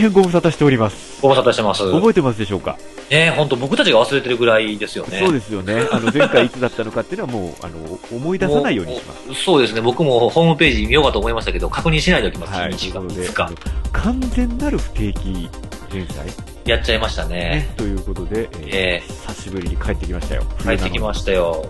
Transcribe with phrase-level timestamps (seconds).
[0.00, 1.20] 変ご無沙汰しております。
[1.22, 1.90] ご無沙汰してます。
[1.90, 2.76] 覚えてますでしょうか？
[3.10, 5.18] ね本当僕たちが忘れてるぐらいですよね。
[5.18, 5.86] そうですよね。
[5.90, 9.34] あの、前回いつだったのかっていうのはもう、 あの、思い出さないようにします。
[9.34, 9.44] す。
[9.44, 9.80] そうですね。
[9.80, 12.52] 僕もホームページ見ようかと思いましたけど、確認しないでおきます。
[12.58, 12.72] はい。
[12.72, 13.56] 日がなので2日あの。
[13.92, 15.48] 完全なる不定期
[15.92, 16.26] 連載、
[16.64, 17.74] やっちゃいましたねね。。
[17.76, 20.44] ということで、えーえ久しぶりに帰ってきましたよ。
[20.62, 21.66] 帰ってきまししたよ。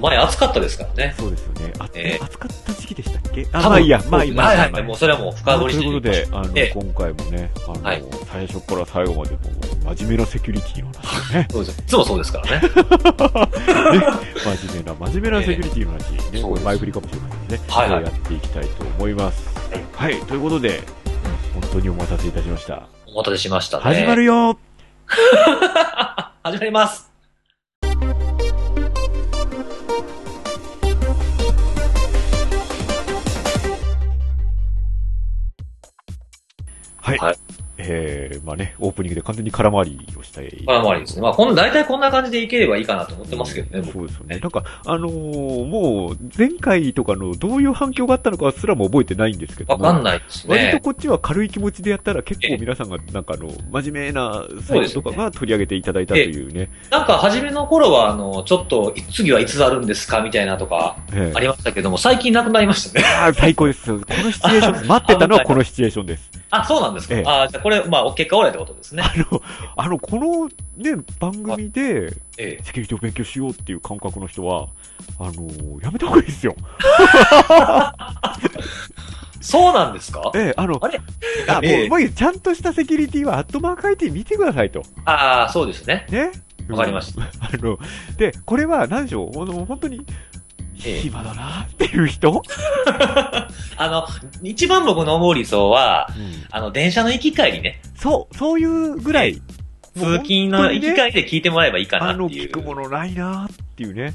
[0.00, 1.14] 前暑かったですからね。
[1.18, 1.72] そうですよね。
[1.78, 3.46] あ、えー暑かった時期でしたっけ？
[3.52, 4.82] あ、まあいいや、まあいい、まあいはいはい。
[4.82, 9.38] もうそれはもう深掘りしてということで、あの、ええ今回もね、あの、はい最初から最後までも
[9.92, 11.80] う真面目なセキュリティの話をね、 そうです。
[11.80, 12.60] いつもそうですからね。
[12.62, 12.68] ね
[14.36, 17.64] 真面目な、真面目なセキュリティの話、ね、そうですこれ前振りかもしれませんね。
[17.68, 19.50] はいはいやっていきたいと思います。
[19.96, 20.82] はい、ということで、
[21.54, 22.82] 本当にお待たせいたしました。
[23.06, 23.82] お待たせしましたね。
[23.84, 24.58] 始まるよ
[26.42, 27.10] 始まります。
[37.10, 37.18] はい。
[37.18, 37.36] はい
[37.82, 40.62] えー、まあね、オープニングで完全に空回りをしたい。
[40.66, 41.22] 空回りですね。
[41.22, 44.38] まあ、こん、大体こんな感じでいければいいかなと思ってますけどね、僕そうですよね。
[44.38, 49.84] なんか、あのーもう、前回とかのどういう反響があったのかすらも覚えてないんですけども。
[49.84, 50.56] わかんないですね。
[50.56, 56.70] 割とこっちは軽い気持ちでやったら結構皆さんがなんかあの、真面目なサイトとかが取り上げていただいたというね。
[56.90, 63.06] なんか、初めの頃は、あの、ちょっと、次はいつあるんですかみたいなとか、ええありましたけども、最近なくなりましたね。
[63.06, 63.90] ああ、最高です。
[63.90, 66.39] このシチュエーション待ってたのはこのシチュエーションです。
[66.50, 67.14] あ、そうなんですか？
[67.14, 69.02] ええあじゃあこれ、まあ、結果オーライってことですね。
[69.04, 69.42] あの、
[69.76, 72.64] あの、このね、番組で、ええ。
[72.64, 74.68] セキュリティを勉強しようっていう感覚の人は、
[75.18, 76.54] あのやめた方がいいですよ。
[79.40, 80.30] そうなんですか？
[80.34, 81.00] ええ、あの、あれ？
[81.48, 84.82] あ、もう、ええもういいちゃんとしたセキュリティはアットマーク IT 見てくださいと。
[85.06, 86.06] ああ、そうですね。
[86.10, 86.30] ね？
[86.68, 87.26] わかりましたあ
[87.56, 87.78] の、
[88.16, 90.39] で、これは何でしょう、本当に、ええ
[90.80, 92.42] 暇だなっていう人、
[93.76, 94.06] あの、
[94.42, 97.80] 一番僕の思う理想は、うんあの、電車の行き帰りね。
[97.94, 99.40] そう、そういうぐらい。
[99.96, 102.50] 通勤の行き帰りで聞いてもらえばいいかなあの、っていう。
[102.50, 104.12] 聞くものないなっていうね。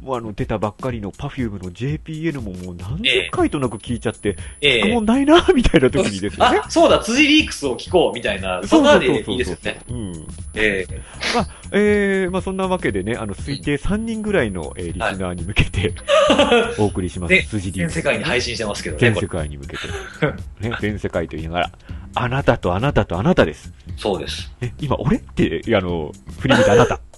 [0.00, 6.60] もうあの、出たばっかりの Perfume の JPN ももう何十回となく聞いちゃって、聞くええもんないなみたいな時にですよね。
[6.64, 9.80] あ、そうだ、辻リークスを聞こうみたいな、そんなでいいですよね。
[9.88, 10.26] うん。
[10.54, 11.00] ええ
[11.34, 15.94] まあ、えー、まあそんなわけでね、あの、推定3人ぐらいの、えーリスナーに向けて、
[16.78, 17.30] お送りします。
[17.30, 19.00] で筋全世界に配信してますけどね。
[19.00, 20.68] 全世界に向けて。
[20.68, 21.72] ね、全世界と言いながら、
[22.14, 23.72] あなたとあなたとあなたです。
[23.96, 24.52] そうです。
[24.60, 27.00] ね、今、俺って、あの、振り向いたあなた。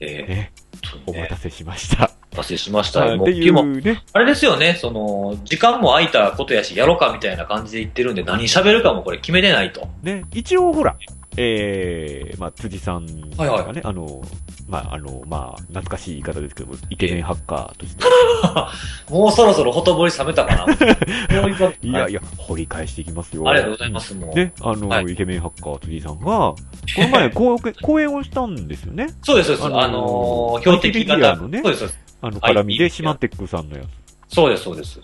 [0.00, 0.52] ええね、
[1.06, 2.23] お待たせしました。
[2.34, 3.04] 達成しました。
[3.04, 9.88] あっていもね、あれですよね、その、時間も空いたことやし、やろうかみたいな感じで言ってるんで、何喋るかもこれ決めてないと。
[10.02, 10.96] ね、一応ほら、
[11.36, 14.22] えー、まあ、辻さんがね、はいはいあの、
[14.68, 18.04] まあ、あの、まあ、懐かしい言い方ですけども、イケメンハッカーとして、
[19.12, 20.72] もうそろそろほとぼり冷めたかな。
[21.82, 23.48] いやいや、掘り返していきますよ。
[23.48, 24.34] ありがとうございます、もう。
[24.34, 26.56] ね、あの、はいイケメンハッカー辻さんが、こ
[26.98, 29.08] の前、講講演をしたんですよね。
[29.22, 29.66] そうです、そうです。
[29.66, 31.36] あのーあのー、標的型。
[31.36, 32.03] のねそうです、そうです。
[32.24, 33.84] あの、はい絡みで、シマテックさんのや
[34.28, 34.34] つ。
[34.34, 35.00] そうです、そうです。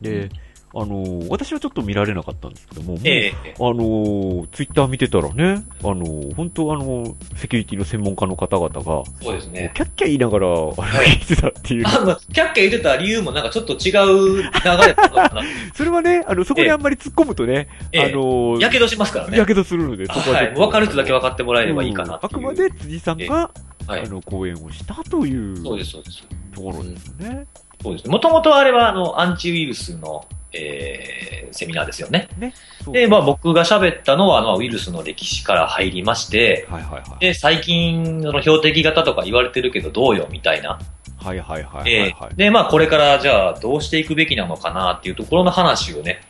[0.00, 0.30] で、
[0.74, 9.70] あの、私はちょっと見られなかったんですけども、もうええあの、ツイッター見てたらね、あの、本当あの、セキュリティの専門家の方々が、そうですね。
[9.74, 11.86] キャッキャ言いながら、あの、聞いてたっていう。
[11.86, 13.92] あの、キャッキャ言ってた理由もなんかちょっと違
[14.38, 15.42] う流れだったのかな。
[15.74, 19.36] それはね、あの、そこにあんまり突っ込むとね、ええあの、やけどしますからね。
[19.36, 20.36] やけどするので、そこは。
[20.36, 20.54] はい。
[20.54, 22.14] 分かる人だけ分かってもらえればいいかな。
[22.14, 23.50] うんあくまで辻さんが、
[23.86, 24.08] はいあ。
[24.08, 26.26] の、講演をしたというそうです、そうです。
[26.52, 27.46] ところですよね。
[27.82, 28.08] そうです。
[28.08, 32.28] もともとあれは、あの、アンチウイルスの、えー、セミナーですよね。
[32.38, 32.54] ね。
[32.92, 37.20] で、まあ僕が喋ったのは、あの、ウイルスの歴史から入りまして、はいはいはい。
[37.20, 40.78] で、最近、その標的型とか言われてるけどどうよ、みたいな。
[41.22, 46.20] はいはいはいはい、えはいーで、まあこれからじゃあどうしていくべきなのかなっていうところの話をね、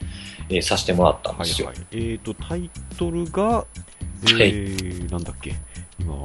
[0.51, 1.69] えーさせてもらったんですよ。
[1.69, 1.87] はいはい。
[1.93, 3.65] えーと、タイトルが、
[4.25, 5.59] えー、なんだっけ今、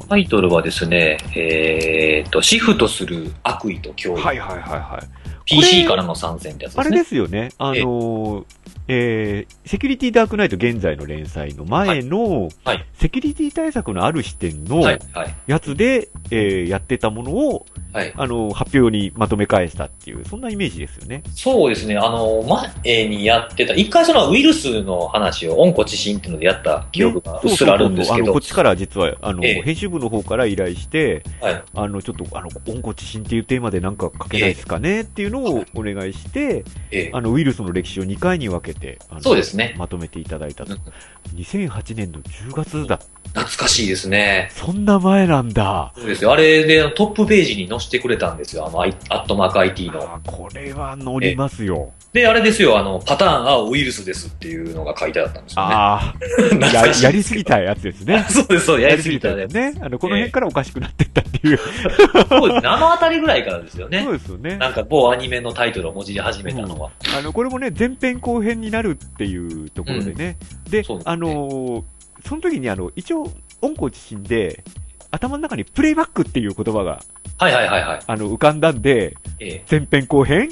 [0.09, 4.21] タイトルはですね、えーと、シフトする悪意と脅威。
[4.21, 5.07] はいはいはいはい。
[5.45, 6.99] PC からの参戦ってやつであれすね。
[6.99, 7.49] ですよね。
[7.57, 8.45] あのー
[8.87, 12.85] えー、セキュリティダークナイト現在の連載の前の、はい。
[12.93, 18.13] セキュリティ対策のある視点のはい、はい、やつで、えーやってたものを、はい。
[18.15, 21.23] あのー発表にまとめ返したっていう、そんなイメージですよね。
[21.33, 22.43] そうですね、あの、
[22.83, 28.13] 前にやってた、一回そのウイルスの話を、温故知新っていうのでやった記憶がうっすらあるんですけど。
[28.13, 29.61] そうそうそうあの、こっ、ちから実は、あの、ええ。
[29.63, 37.11] 編集部の方から依頼して、はい、あの、ちょっと、あの、温故知新っていうテーマでなんか書けないですかねっていうのをお願いして、ええ。
[37.13, 38.76] あの、ウイルスの歴史を2回に分けて、
[39.09, 39.75] あのそうですね。
[39.77, 41.37] まとめていただいたとうん。
[41.39, 42.99] 2008年の10月だ。
[43.33, 44.49] 懐かしいですね。
[44.51, 45.93] そんな前なんだ。
[45.95, 46.31] そうですよ。
[46.31, 48.67] あれでトップページに載せてくれたんですよ。
[48.67, 50.01] あの、アットマーク IT の。
[50.01, 51.93] あこれは乗りますよ。
[52.17, 55.73] で、あれですよ、あの、パターンはウイルスですっていうのが書いてあったんですよね。
[55.73, 56.15] ああ、
[56.73, 58.25] ややりすぎたやつですね。
[58.29, 59.53] そうです、そうです、やりすぎたねやり。
[59.53, 59.73] ね。
[59.79, 61.57] あの、この辺からおかしくなってったっていう。
[61.57, 64.09] そうですね、あのあたりぐらいからですよねそ。
[64.09, 64.57] うですよね。
[64.57, 66.89] なんか某アニメのタイトルを文字り始めたのは。
[67.17, 70.37] あの、これもね、前編後編になるっていうところでね。
[70.67, 71.83] うですねあのー
[72.25, 73.31] その時にあの、一応、
[73.61, 74.63] 温故知新で、
[75.11, 76.99] 頭の中にプレイバックっていう言葉が、
[77.37, 77.99] はいはいはいはい。
[78.05, 80.49] あの、浮かんだんで、ええ前編後編、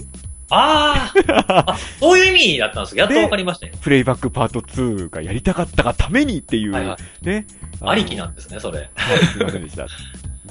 [0.49, 3.73] あーあ、そういう意味だったんです やっとわかりましたね。
[3.81, 7.25] プレイバックパート2がやりたかったがためにっていう、はいはい。
[7.25, 7.47] ね。
[7.81, 8.89] のありきなんですね、それ。
[8.95, 9.87] はい、すいませんでした。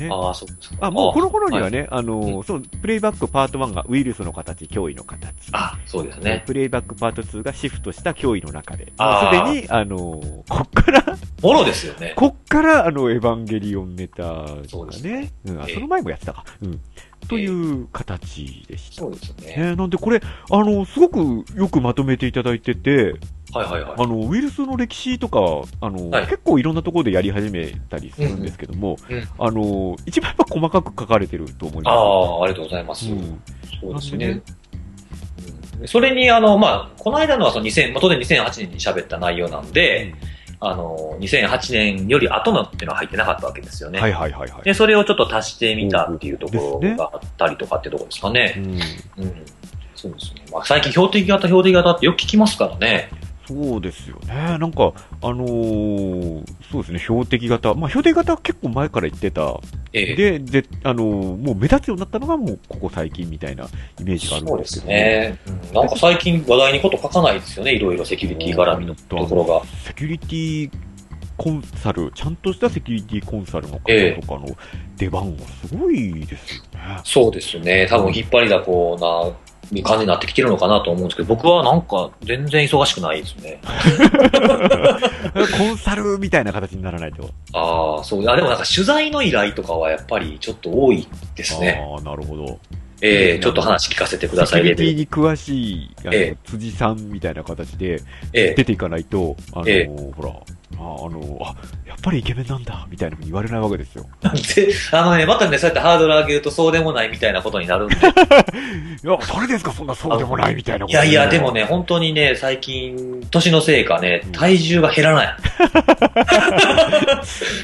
[0.01, 0.09] ね。
[0.13, 0.87] ああ、そうですか。
[0.87, 1.83] あ、もうこの頃にはね。
[1.83, 5.33] ね、あの、そう、プレイバックパート1がウイルスの形、脅威の形。
[5.53, 6.43] あ、そうですね。
[6.47, 8.93] プレイバックパート2がシフトした脅威の中で。
[8.99, 9.97] あすでに、あの、
[10.49, 11.05] こっから、
[11.43, 12.15] もろですよね。
[12.17, 16.45] こっから、あの、エヴァンゲリオンネタそうですがね、うん、あええその前もやってたか。
[16.63, 16.81] うん。
[17.29, 19.03] という形でした。
[19.03, 19.57] そうですね。
[19.57, 23.15] ね、なんでこれ、あの、すごくよくまとめていただいてて、
[23.53, 23.95] はいはいはい。
[23.99, 25.39] あの、ウイルスの歴史とか、
[25.81, 33.05] あの、はい結構いろんなところでやり始めたりするんですけども、うんうんあの、一番やっぱ細かく書かれてると思いあまあ、ありがとうございます。
[33.05, 33.13] す。
[33.13, 33.41] うん。
[33.81, 34.43] そうですね
[35.87, 40.15] それに、あの、まあ、この間のはその2000、まあ当然2008年に喋った内容なんで、
[40.61, 44.01] あの、2008年より後のっていうのは入ってなかったわけですよね。
[44.01, 44.63] はいはいはいはい。
[44.63, 48.55] で、それをちょっと足してみたっていうところがあったりとかってところですかね。
[48.57, 49.25] うん。
[49.25, 49.45] うん。
[49.95, 50.45] そうですね。
[50.53, 53.11] まあ、最近標的型、標的型ってよく聞きますからね。
[53.47, 54.35] そうですよね。
[54.59, 54.93] なんか、
[55.23, 57.75] あのーそうですね、標的型。
[57.75, 59.61] まあ、標的型は結構前から言ってた。
[59.93, 60.15] ええ。
[60.15, 63.65] で、で、あのーもう目立つようになったのがもうここ最近みたいな
[64.01, 65.39] イメージがあるそうですんですけどね。
[65.47, 67.75] うんなんか最近話題にこと書かないですよね。
[67.75, 69.63] いろいろセキュリティ絡みのところが。
[69.85, 70.71] セキュリティ
[71.37, 74.57] コンサル、ちゃんとしたセキュリティコンサルのええ方とかの
[74.97, 77.01] 出番がすごいですよね。
[77.03, 77.87] そうですね。
[77.91, 78.97] 多分引っ張りだこ
[79.83, 83.61] な感じになってきてるのかなと思うんですけど、僕はなんか全然忙しくないですね。
[85.59, 87.31] コンサルみたいな形にならないと。
[87.53, 88.29] ああ、そう。
[88.29, 91.83] あでもなんか取材の依頼とかはやっぱりちょっと多いですね。
[91.95, 92.59] ああ、なるほど。
[93.01, 94.95] ええちょっと話聞かせてください、セキュリティ。
[94.95, 98.01] に詳しい、あの、ええ辻さんみたいな形で
[98.33, 99.87] ええ出ていかないと、あの、え
[100.17, 100.33] ほら、
[100.77, 101.55] ああの、あ、
[101.87, 104.07] やっぱりイケメンなんだ、みたいなふうに言われないわけですよ。
[104.57, 107.97] で、あのね、またね、そうやってハードル上げるとそうでもないみたいなことになるんで。
[107.97, 115.35] いや、それですか、そんなそうでもないみたいなこといやいや、でもね、本当にね、最近、年のせいかね、体重が減らない。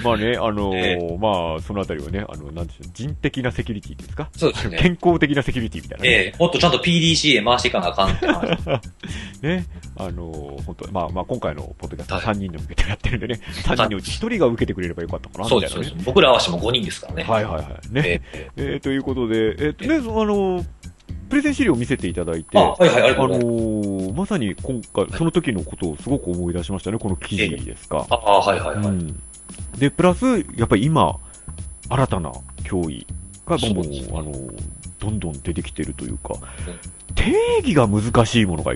[0.04, 4.28] まあね、あのえ まあ、そのあたりはね、あの、なんでしょう、人的なセキュリティですか？
[4.36, 4.78] そうですね。
[4.78, 6.10] 健康的なセキュリティみたいなね。
[6.10, 8.58] ええもっとちゃんと PDCA 回していかなあかんって話。
[9.42, 9.64] ね、
[10.06, 15.92] あの本当まあまあ、今回のポッドキャストはい3人で向けてやってるんでね、3人のうち1人が受けてくれればよかったかな、そうです、ね。
[16.04, 17.24] 僕ら合わせても5人ですからね。
[17.24, 17.92] はいはいはい。
[17.92, 18.02] ね。
[18.04, 20.64] えええーということで、えっ、とね、あの、
[21.28, 23.14] プレゼン資料を見せていただいて、あ、はいはい、あ。
[23.16, 28.06] のーまさに今回、その時のことをすごく思い出しましたね、この記事ですか。
[28.10, 28.86] ああ、はいはいはい。
[28.86, 29.20] うん。
[29.78, 30.26] で、プラス、
[30.56, 31.18] やっぱり今、
[31.88, 32.32] 新たな
[32.64, 33.06] 脅威
[33.46, 33.84] がどんどん、
[34.18, 34.32] あの、
[34.98, 36.40] どんどん出てきてるというか、うん
[37.14, 38.72] 定義が難しいものが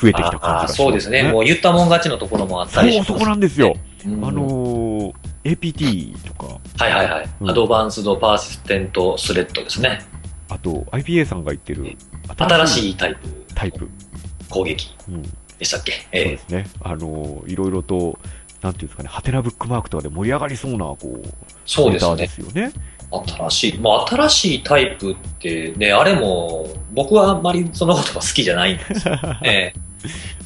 [0.00, 1.22] 増えてきた感じがします、そうですね。
[1.24, 3.12] もう言ったもん勝ちのところもあったりしそう、ます。
[3.12, 3.74] そこなんですよ。
[4.04, 5.14] うんあのー
[5.44, 7.28] APT とか、はいはいはい。
[7.40, 10.00] うんアドバンスドパーシステントスレッドですね。
[10.48, 11.96] あと IPA さんが言ってる
[12.36, 13.20] 新しいタイプ
[13.54, 13.88] タイプ。
[14.50, 15.22] 攻撃うん。
[15.22, 15.92] でしたっけ？
[15.92, 16.66] そうええですね。
[16.82, 18.18] あのーいろいろと、
[18.62, 21.28] なんていうんですかね、ハテナブックマークとかで盛り上がりそうな、こう、
[21.64, 22.16] そうですね。
[22.16, 22.72] ですよね。
[23.10, 23.78] 新しい。
[23.78, 29.18] まあ新しいタイプってね、あれも、僕はあんまりその言葉好きじゃないんです よ。
[29.42, 29.74] ええ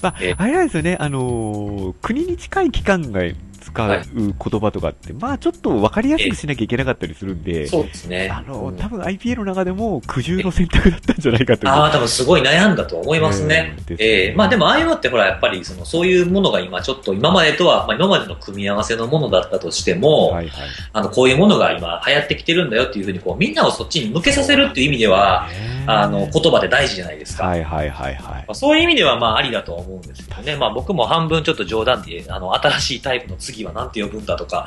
[0.02, 3.20] まあえ、あれなんですよね、あのー国に近い機関が
[3.60, 8.28] 使はいう言葉とかって、まあちょっと分かりやすくしなきゃいけなかったりするんで、そうですね。
[8.30, 11.68] あの多分 IPA の中でも苦渋の選択だったんじゃないかと。
[11.68, 13.74] ああ、多分すごい悩んだと思いますね。
[13.78, 20.68] うんですええまあでもああいうのってほらやっぱりそのそういうものが今ちょっと今までとは、まあ今までの組み合わせのものだったとしても、はいはい。
[20.92, 25.48] あのこういうものが今流行ってきてるんだよっていうふうにこうみんなをそっちに向けさせるっていう意味では、
[25.86, 27.46] あの言葉で大事じゃないですか。
[27.46, 28.44] はいはいはいはいま。
[28.48, 30.56] あそういう意味ではまあありだと思うんですけどね。
[30.56, 34.66] まあ僕も半分ちょっと冗談で、あの新しいタイプの次はなんて呼ぶんだとか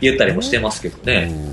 [0.00, 1.30] 言ったりもしてますけどね。
[1.30, 1.52] うん。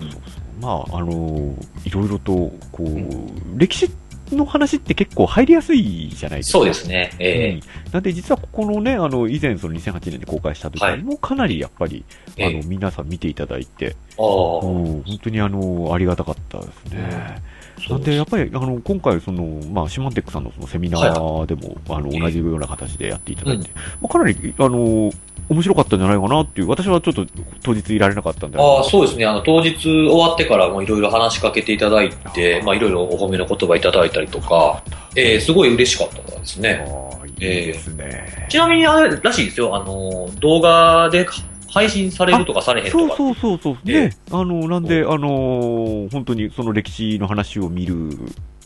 [0.00, 0.22] そうそう。
[0.22, 0.60] そう。
[0.60, 2.32] まあ、あのーいろいろと、
[2.72, 3.58] こう、ん。
[3.58, 3.90] 歴史
[4.36, 6.58] の話って結構入りやすいじゃないですか。
[6.58, 7.10] そうですね。
[7.18, 7.92] えうん。
[7.92, 10.98] なんで実はここのね、あの、以前その2008年に公開した時はい。
[10.98, 12.04] にもかなりやっぱり、
[12.36, 17.42] えあの、皆さん見ていただいて、えああ、うん、本当にあの、ありがたかったですね。
[17.86, 25.10] そうなんで、やっぱり、あの、今回、その、まあ、シマンテックさんのそのセミナーでも、あの、ええ同じような形でやっていただいて、まあ、かなり、あの、
[25.48, 27.26] 面白かったんじゃないかなっていう、私はちょっと
[27.62, 28.58] 当日いられなかったんで。
[28.58, 29.26] ああ、そうですね。
[29.26, 34.82] あの、当日終わってからもいろいろ話しかけていただいて、まあいろいろお褒めの言葉いただいたりとか、
[35.16, 36.84] えー、すごい嬉しかったですね。
[36.86, 38.46] ああ、いいですね。
[38.48, 39.74] ちなみにあれらしいですよ。
[39.74, 41.26] あの、動画で
[41.70, 43.16] 配信されるとかされへんとか。
[43.16, 43.78] そうそうそうそう。
[43.86, 44.16] ええね。
[44.30, 48.10] あの、なんで、あの、本当にその歴史の話を見る、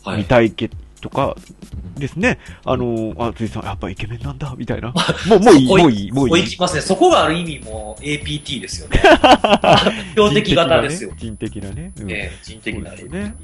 [0.03, 0.69] はい見たいけ
[1.03, 1.35] とか
[1.97, 2.39] ですね。
[2.63, 4.93] あの、あ、ついさん、やっぱイケメンなんだ、みたいな。
[5.27, 6.43] もう、もういい、もういい、もういい。
[6.45, 6.81] 行きますね。
[6.81, 9.01] そこがある意味もう APT ですよね。
[10.15, 11.11] 標的型ですよ。
[11.17, 11.91] 人的なね。
[11.95, 13.35] 人的なね人的なね。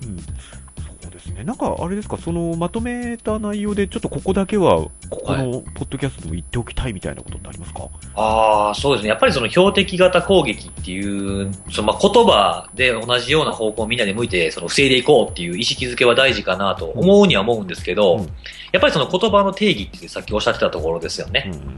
[0.79, 1.00] うん。
[1.01, 1.43] そうですね。
[1.43, 7.88] なんか、あれですか、その、まとめた内容で、ちょっとここだけは、ここの、ポッドキャストでも言っておきたいみたいなことってありますか？
[8.15, 9.09] ああ、そうですね。
[9.09, 18.29] やっぱりその標的型攻撃っていう、そのまあ言葉で同じような方向をみんなで向いて、その防いでいこうっていう意識づけは大事かなと思うには思うんですけど、うん
[18.71, 21.50] やっぱりその言葉の定義ってさっきおっしゃってたところですよね。
[21.51, 21.75] うん。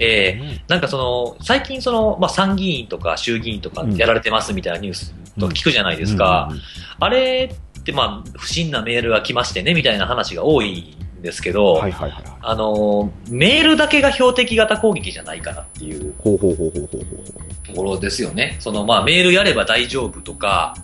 [0.00, 6.50] えなんかその、最近その、まあ参議院とか衆議院とかやられてますみたいなニュースとか聞くじゃないですか。
[6.98, 12.36] あれってまあ、不審なメールが来ましてねみたいな話が多いんですけど、はいはいはいはい。
[12.40, 17.66] あの、メールだけが標的型攻撃じゃないかなっていうほうほうほうほうほうほう。
[17.66, 18.56] ところですよね。
[18.60, 20.74] そのまあメールやれば大丈夫とか、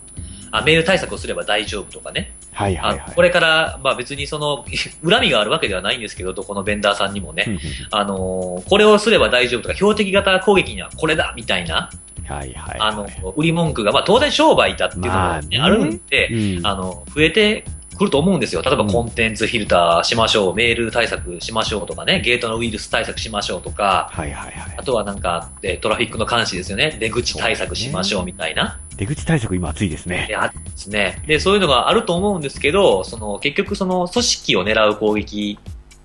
[0.50, 2.34] あメール対策をすれば大丈夫とかね。
[2.52, 3.00] はいはいはい。
[3.06, 4.64] あこれから、まあ別にその、
[5.08, 7.58] 恨みがあるわけではないんですけど、どこのベンダーさんにもね。
[7.92, 11.90] あのこれをすれば大丈夫とか、標的型攻撃にはこれだみたいな、
[12.28, 12.90] はいはいはい。
[12.90, 17.64] あの、売り文句が、まあ当然商売だっていうのが、ねまあねあるんで、うん、あの、増えて
[17.98, 18.62] くると思うんですよ。
[18.62, 24.82] 例えばうんコンテンツフィルターしましょう、メール対策しましょうとかね、ゲートのウイルス対策しましょうとか、はいはいはいあ。
[24.82, 26.96] とはなんか、えートラフィックの監視ですよね。
[26.98, 28.78] 出口対策しましょうみたいな。
[28.96, 30.28] 出口対策今熱いですね。
[30.28, 30.36] で
[30.76, 31.22] すね。
[31.26, 35.58] で、そういうのがあると思うんですけど、その、結局その、組織を狙う攻撃、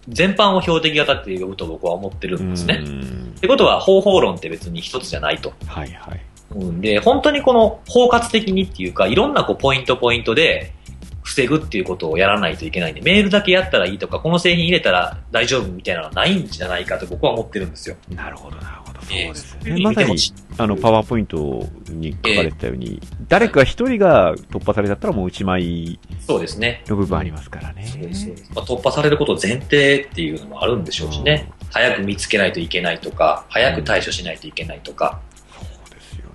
[0.08, 2.84] 全般を標的型って呼ぶと僕は思ってるんですね。
[2.86, 5.52] うんってことは、方法論って別に一つじゃないと。
[5.68, 6.22] はいはい。
[6.56, 10.74] うん、で、本当にこの包括的にっていうか、いろんなこうポイントポイントで
[11.24, 17.98] 防ぐっていうことをやらないといけないんで、メールだけやったらいいとか、この製品入れたら大丈夫みたいなのはないんじゃないかと僕は思ってるんですよ。
[18.16, 18.83] なるほどなるほど。
[19.04, 19.84] そうえー。
[19.84, 20.16] まさに
[20.58, 26.84] あの、パワーポイントに書かれてたように、誰か一人が突破されちゃったらもう一枚そうですね。
[26.88, 27.86] の部分ありますからね。
[28.54, 31.52] まあ、突破されることを前提っていうのもあるんでしょうしね。
[31.72, 35.22] 早く見つけないといけないとか、早く対処しないといけないとか。
[35.50, 36.30] そうですよ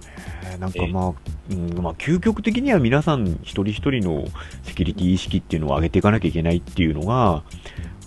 [0.50, 0.58] ね。
[0.58, 1.12] なんかまあ、
[1.50, 4.26] うん、まあ、究極的には皆さん一人一人の
[4.64, 7.44] セキュリティ意識っていうのを上げていかなきゃいけないっていうのが、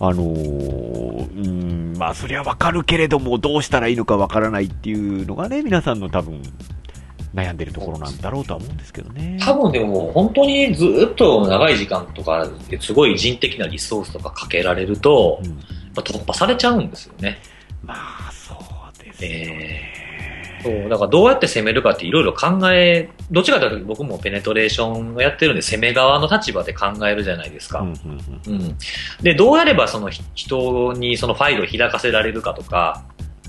[0.03, 6.41] あのーうん、まあ、それはわかるけれども、どうしたらいいのかわからないっていうのがね、皆さんの多分、
[7.35, 9.37] 悩んでるところなんだろうとは思うんですけどね。
[9.39, 15.57] 多分でも本当にずっと長い時間とか、すごい人的なリソースとかかけられると、うん、やっ
[15.93, 17.37] ぱ突破されちゃうんですよね。
[17.83, 19.90] まあ、そうですよえね。
[20.63, 27.79] そう、だからどうやって攻めるかっていろいろ考え、どっちかというと僕もペネトレーションをやってるんで攻め側の立場で考えるじゃないですか。
[27.79, 27.93] うん
[28.47, 28.77] うんうん。
[29.21, 33.03] で、どうやればそのひ人にそのファイルを開かせられるかとか、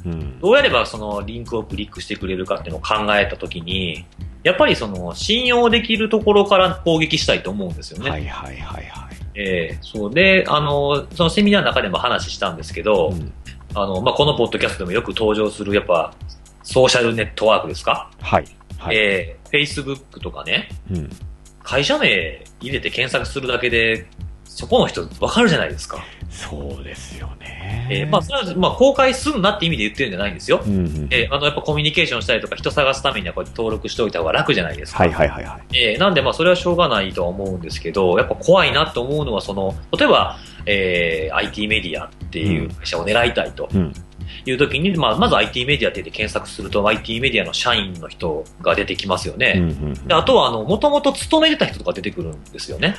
[0.04, 4.04] うんうんどうやればそのリンクをクリックしてくれるかっていうのを考えたときに、
[4.42, 8.11] やっぱりその信用できるところから攻撃したいと思うんですよね。
[8.11, 9.12] はいはいはいはい。
[9.35, 13.33] ええそうで、あの、そのセミナーの中でも話したんですけど、うん
[13.75, 16.14] あの、まあ、このポッドキャストでもよく登場する、やっぱ、
[16.62, 18.45] ソーシャルネットワークですか、はい。
[18.78, 18.97] はい。
[18.97, 21.11] ええ Facebook とかね、うん。
[21.62, 24.07] 会社名入れて検索するだけで、
[24.45, 26.04] そこの人わかるじゃないですか。
[26.28, 27.87] そうですよね。
[27.90, 30.62] ええまあ、それは、まあ、公開すんなって意味で言ってるんじゃないんですよ。
[30.64, 31.09] うんうん。
[31.11, 35.04] ええあの、やっぱコミュニケーションしたりとか人探すためにはこうやって登録しておいた方が楽じゃないですか。
[35.04, 35.78] はいはいはいはい。
[35.78, 43.92] えーなんでまあそれはしょうがないとは思うんですけど、やっぱ怖いなと思うのはその、例えば、えー IT メディアっていう会社を狙いたいとうん。
[44.47, 49.55] いう時に、まあまず IT メディアって検索すると IT メディアの社員の人が出てきますよね。
[49.57, 52.95] うんうんであとはあの、もともと勤めてた人とか出てくるんですよね。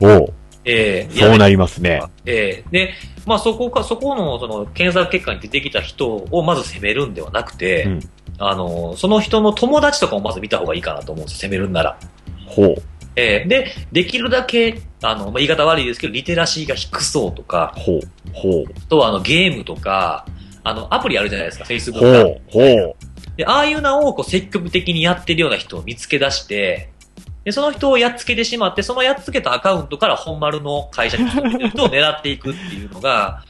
[0.00, 0.32] おう
[0.64, 2.02] えーそうなりますね。
[2.26, 2.94] えーで、
[3.26, 8.00] まあそこか、そこのその検索結果に出てきた人をまず責めるんではなくて、うん
[8.38, 11.98] あの、その人の友達とかをまず見た方がいいかなと思うんですよ、責めるんなら。
[12.46, 12.82] ほう。
[13.18, 18.00] えーで、できるだけ、あの、まあ、言い方悪いですけど、リテラシーが低そうとか、ほう。
[18.32, 18.64] ほう。
[18.76, 20.24] あとはあの、ゲームとか、
[20.62, 22.40] あの、アプリあるじゃないですか、Facebook ほう。
[22.50, 22.96] ほう。
[23.36, 26.90] で、ああいうのをこう積極的にやってるような人を見つけ出して、
[27.44, 31.28] で、その人をやっつけてしまって、そのやっつけたアカウントから本丸の会社に
[31.70, 33.44] 人を狙っていくっていうのが、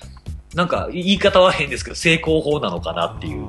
[0.58, 3.46] なんか言い方は変ですけど、成功法なのかなっていう。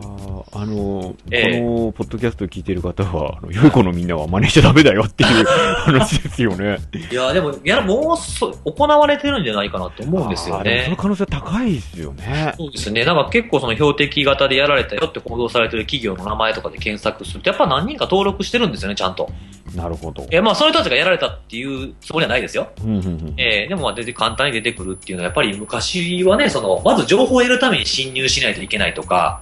[0.51, 5.45] あの、ええこのポッドキャストを聞いてる方は、良い子のみんなは真似しちゃダメだよっていう
[5.85, 6.77] 話ですよね。
[7.11, 10.97] いや、でも、いや、もうそ、行われてるんじゃないかなと思うんですよねその。
[10.97, 12.53] 可能性高いですよね。
[12.55, 13.03] そうですね。
[13.03, 19.27] なんか結構その標的型でやられたよって報道されてる企業の名前とかで検索すると、やっぱ何人か登録してるんですよね、ちゃんと。
[19.75, 20.25] なるほど。
[20.31, 22.69] え、まあ、その人たちがやられたっていうつもりはないですよ。
[22.83, 29.41] うんうんうんえーでもまあ出て簡単に出てくるっていうのは、やっぱり昔はね、その、まず情報を得るために侵入しないといけないとか、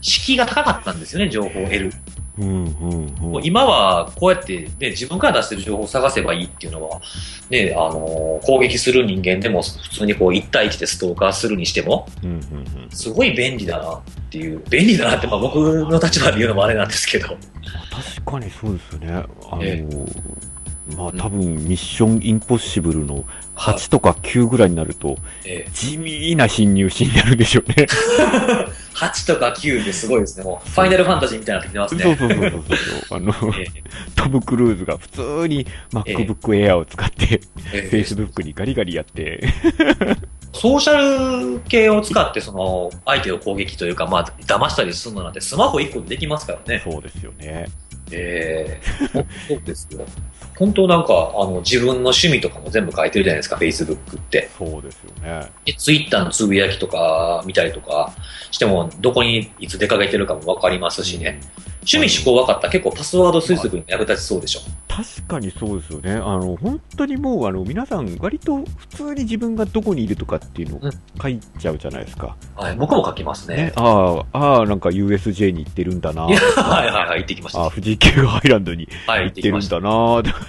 [0.00, 1.92] 敷居が高かったんですよね、情報を得る。
[2.38, 7.00] うんうんうんもう今はこうやって、ね、自分から出してる情報を探せばいいっていうのは、
[7.50, 19.24] ね、あのー攻撃する人間でも普通にこう1対1でストーカーするにしても、うんうんうんすごい便利だなっていう、便利だなってまあ僕の立場で言うのもあれなんですけど、確かにそうですよね。
[19.50, 19.84] あの、え
[20.96, 23.24] まあ多分ミッションインポッシブルの
[23.56, 27.86] 8とか9ぐらいになると、えー地味な侵入シーンになるでしょうね。
[28.94, 30.44] 8とか9ですごいですね。
[30.44, 32.16] もう、ファイナルファンタジーみたいになってきてますね。
[32.16, 32.62] そうそうそう
[33.08, 33.18] そう。
[33.18, 33.66] あの、えー
[34.16, 37.40] トム・クルーズが普通に MacBook Air を使って、
[37.72, 39.46] えー Facebook にガリガリやって、
[40.52, 46.82] ソーシャル系を使って、その、相手を攻撃というか、まあ、騙したりするのなんて、スマホ1個でできますからね。
[46.82, 47.66] そうですよね。
[48.10, 48.80] ええ
[49.48, 50.04] そうですよ。
[50.58, 54.50] 本当なんか、あの、自分の趣味とかも全部書いてるじゃないですか、Facebook って。
[54.58, 55.50] そうですよね。
[55.64, 58.12] で Twitter のつぶやきとか見たりとか
[58.50, 61.40] しても、どこにいつ出かけてるかもわかりますしね。
[61.90, 64.60] 趣味思考分かったら結構パスワード推測にも役立ちそうでしょ。
[64.88, 66.12] 確かにそうですよね。
[66.12, 70.90] あの、本当にもう、あの、皆さん、割と普通に自分がどこにいるとかっていうのをうん
[71.22, 72.36] 書いちゃうじゃないですか。
[72.56, 73.72] はい、僕も書きますねね。
[73.76, 76.24] ああ、ああ、なんか USJ に行ってるんだな。
[76.26, 77.60] はいはいはい、行ってきました。
[77.60, 79.76] ああ、富士急ハイランドにはい、行ってきました。
[79.76, 80.47] てるんだなとかね。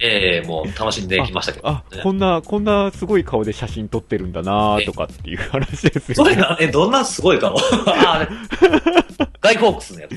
[0.00, 6.32] ええもう楽しんできましたけど、あ、こんな、こんなすごい顔で写真撮ってるんだなとかっていう話ですよね。
[6.32, 7.56] それが、え、どんなすごい顔？
[9.40, 10.12] ガイフォークスのやつ。
[10.12, 10.16] い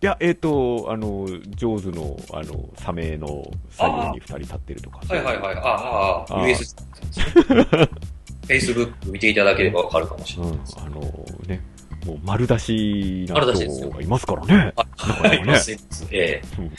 [0.00, 5.00] や、えっ、と、あの、ジョーズの、あの、サメの左右に二人立ってるとか。
[5.08, 5.56] はいはいはい。
[5.56, 6.76] ああ、ああ、あ US。
[8.46, 10.52] Facebook 見ていただければわかるかもしれない。
[10.52, 11.00] うん、あの
[11.46, 11.62] ね、
[12.04, 14.72] もう丸出しな人がいますからね。
[14.76, 16.06] あ、かねいます、います。
[16.10, 16.72] ええうん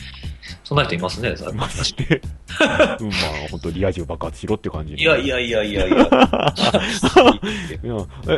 [0.63, 2.21] そんな人いますね、さいますね。
[2.99, 5.97] うん、まあ、本当リア充爆発しろって感じのいやいやいやいやいや。
[5.97, 6.07] いや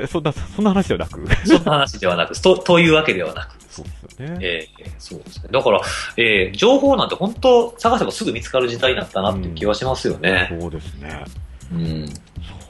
[0.02, 1.28] え、そんな、そんな話ではなく？
[1.46, 3.56] そんな話ではなく、と、というわけではなく。
[3.70, 4.38] そうですよね。
[4.42, 5.50] ええそうですね。
[5.52, 5.82] だから、
[6.18, 10.56] ええ情報なんて本当探せばすぐ見つかる時代だったなって気はしますよね。
[10.60, 11.24] そうですね。
[11.72, 12.08] うん。
[12.08, 12.14] そ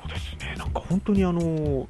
[0.05, 0.55] うですね。
[0.57, 1.87] なんか本当にあの、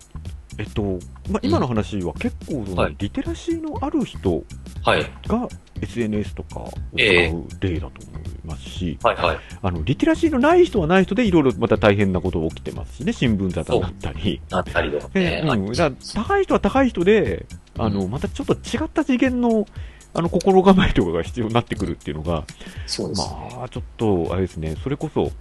[0.57, 4.43] えっと、まあ、今の話は結構その、はいリテラシーのある人
[4.83, 5.03] はい。
[5.27, 5.47] が
[5.81, 9.37] SNS とかを使ええう例だと思いますし、はいはい。
[9.61, 14.41] あの、リテラシーのない人はない人でいろいろまた大変なこと起きてますしね、新聞沙汰だったり。
[14.49, 15.43] なったりとかでね。
[15.45, 15.75] うん、
[16.15, 17.45] 高い人は高い人で、
[17.77, 19.67] あの、またちょっと違った次元の、
[20.13, 22.45] あの、心構えとかが必要になってくるっていうのが、
[22.87, 23.49] そうですね。
[23.57, 25.31] まあ、ちょっと、あれですね、それこそ、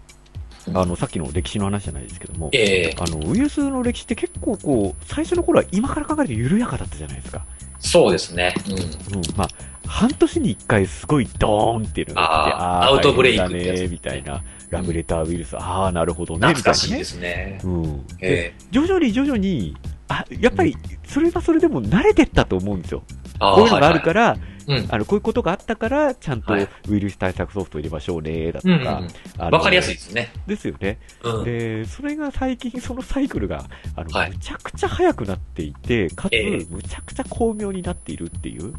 [0.75, 7.45] あの、さっきの歴史の話じゃないですけども、ええあの、ウイルスの歴史って結構こう、最初の頃は今から考えると緩やかだったじゃないですか。
[7.79, 8.55] そうですね。
[8.69, 8.75] うん。
[8.75, 9.23] うん。
[9.37, 9.49] まあ、
[9.87, 14.43] 半年に一回すごいドーンっていうのがあって、あーアウトブレイクだね、みたいな。
[14.71, 17.05] ラブレターウイルス、ああ、なるほどね、みたいなね懐かしいで。
[17.05, 17.61] すね。
[17.63, 18.07] うん。
[18.07, 19.77] でえ徐々に徐々に、
[20.09, 20.77] あ、やっぱり、
[21.07, 23.05] それはそれでも慣れてったと思うんですよ。
[23.39, 24.05] あこういうのがあるら。
[24.05, 24.87] から、はいはいうん。
[24.91, 29.71] あの、こういうことがあったから、ちゃんとはいウイルス対策ソフト入れましょうね、だとうんうんか。
[29.71, 30.33] りやすいですね。
[30.47, 30.99] ですよね。
[31.23, 31.45] うん。
[31.45, 38.75] で、それが最近そのサイクルが、あの、はいむちゃくちゃ早くなっていて、かつ、ええむちゃくちゃ巧妙になっているっていう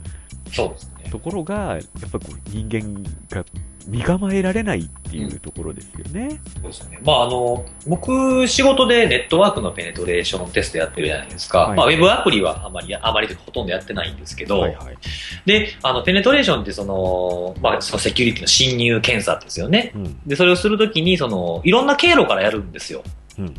[0.51, 1.09] そうですね。
[1.09, 3.45] ところが、やっぱこう人間が
[3.87, 6.41] 身構えられないっていうところですよね。
[6.55, 6.99] そうですね。
[7.03, 11.59] まあ、あの、僕、仕事でネットワークのペネトレーションテストやってるじゃないですか。
[11.59, 14.97] はいまあ、ウェブアプリはあまり、あまりほとんどやってないんですけど、はいはい。
[15.45, 19.93] で、あの、ペネトレーションってその、まあ、そのセキュリティの侵入検査ですよね。
[19.95, 20.19] うん。
[20.27, 23.03] で、それをするときに、その、いろんな経路からやるんですよ。
[23.39, 23.55] うん。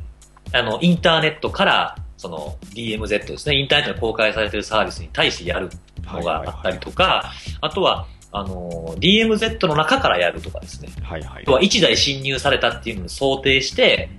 [0.52, 5.70] あの、インターネットから、その、DMZ ですね、インターネットで公開されているサービスに対してやる
[6.12, 10.88] のがあったりとか、あとは、あの、DMZ の中からやるとかですね。
[11.02, 11.52] はいはいあと。
[11.52, 14.10] は1台侵入されたっていうのを想定して、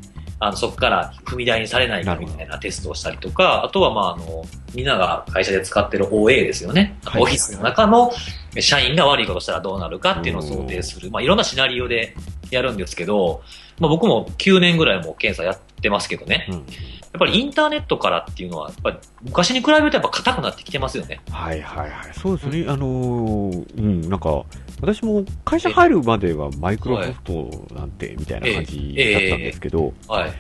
[0.41, 6.97] あの、そこから踏み台にされないかみたいなテストをしたりとか、あとは、まあ、あの、みんなが会社で使ってる OA ですよね。
[7.03, 8.11] はいオフィスの中の
[8.59, 11.11] 社員が悪いことしたらどうなるかっていうのを想定する。
[11.11, 12.15] まあ、いろんなシナリオで
[12.51, 13.43] やるんですけど、
[13.79, 16.47] まあ、僕も9年ぐらいもう検査やってますけどね。
[16.49, 16.55] うん。
[16.55, 16.63] やっ
[17.17, 21.21] ぱりインターネットからっていうのは、やっぱり昔に比べるとやっぱ硬くなってきてますよね。
[21.31, 22.13] はいはいはい。
[22.13, 22.65] そうですね。
[22.67, 24.43] あのーうん、なんか、
[24.81, 30.31] 私も会社入るまではマイクロソフトなんてみたいな感じだったんですけど、はい。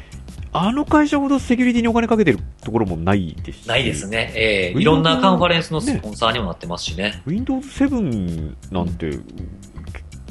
[0.51, 3.67] あの会社ほどセキュリティにお金かけてるところもないですし。
[3.67, 4.31] ないですね。
[4.35, 7.21] ええ Windows いろんなカンファレンスのスポンサーにもなってますしね。
[7.25, 9.11] Windows 7なんて、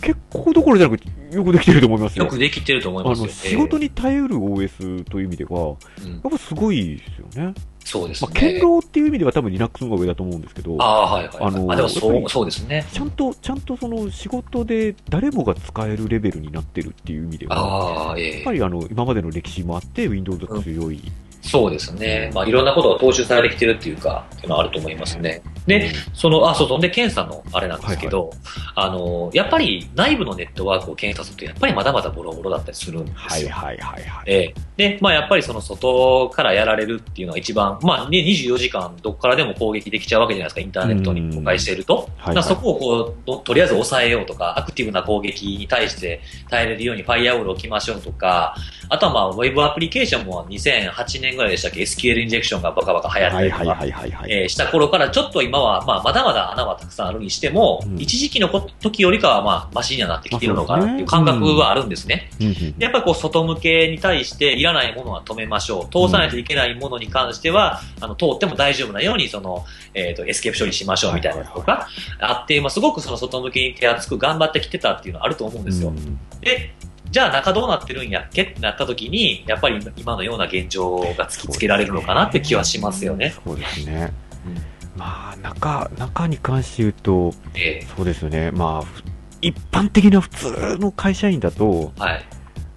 [0.00, 1.00] け結構どころじゃなく
[1.32, 2.24] よくできてると思いますよ。
[2.24, 3.28] よくできてると思いますよ。
[3.28, 5.64] 仕事に、に耐えうる OS という意味では、や
[6.04, 7.54] うんっぱすごいですよね。
[7.84, 8.60] そうですまあ、堅ね。
[8.60, 11.46] 牢っていう意味では多分 Linux の方が上だと思うんですけど、ああ、はいはい、はい。
[11.46, 12.86] あのあでもそう、そうですね。
[12.92, 21.00] ちゃんと、ちゃんとその仕事で誰もが使えるレベルになってるっていう意味では、ああ、ええやっぱりあの、今までの歴史もあって、Windows が強い。
[21.42, 22.31] そうですね。
[22.35, 25.42] まあ、いろんなことが踏襲されてきてるっていうか、っていうのはあると思いますね。
[25.66, 26.81] で、その、あ、そうそう。
[26.81, 28.31] で、検査のあれなんですけど、
[28.74, 33.51] あの、やっぱり内部のネットワークを検査すると、やっぱりまだまだボロボロだったりするんですよ。
[33.51, 34.24] はいはいはいはい。
[34.27, 42.09] ええで、まあやっぱりその外からやられるっていうのが一番、まあね、24時間どこからでも攻撃できちゃうわけじゃないですか、インターネットに公開していると。
[42.16, 48.55] はいはいそこをこうと、とりあえず抑えようとか、アクティブな攻撃に対して耐えれるようにファイアウォールを置きましょうとか、
[48.88, 54.48] あとはまあウェブアプリケーションも2008年ぐらいでしたっけ、SQL インジェクションがバカバカ流行ったりとか。
[54.48, 62.30] した頃からちょっと今は、まあ、まだまだ穴はたくさんあるにしても、うん一時期のこ時よりかは、まあ、マシにはなってきてるのかなっていう感覚はあるんですね。
[62.40, 65.92] うんうんでやっぱりこう、外向けに対して、いらないものは止めましょう。
[65.92, 69.64] 通さないといけないものに関しては、あの、通っても大丈夫なように、その、
[69.94, 71.88] えっ、と、エスケープ処理しましょうみたいなのとか、
[72.20, 75.90] あって、まあ、すごくその外向けに手厚く頑張ってきてたっていうのはあると思うんですよ。
[75.90, 76.72] うんで、
[77.10, 78.42] じゃあ中どうなってるんやっけ？
[78.42, 83.34] ってなった時に、やっぱり今のような現状が突きつけられるのかなって気はしますよね。
[83.44, 84.12] そうですね。
[84.46, 88.50] うんまあ、中、中に関して言うと、えそうですよね。
[88.50, 89.02] まあ、ふ
[89.40, 92.24] 一般的な普通の会社員だと、えはい。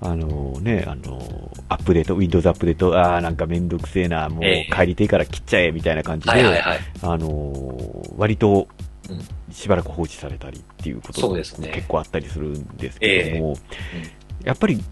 [0.03, 6.79] あのね、あの、アップデート、Windows アップデート、ああ、なんかめんどくせえな、もうええ帰りてえから切っちゃえ、みたいな感じで、はいはいはい。
[7.01, 8.67] あの、割と
[9.09, 13.55] うん、しばらく放置されたりっていうことそうですね結構あったりするんですけども、
[13.93, 14.09] え
[14.45, 14.83] やっぱり、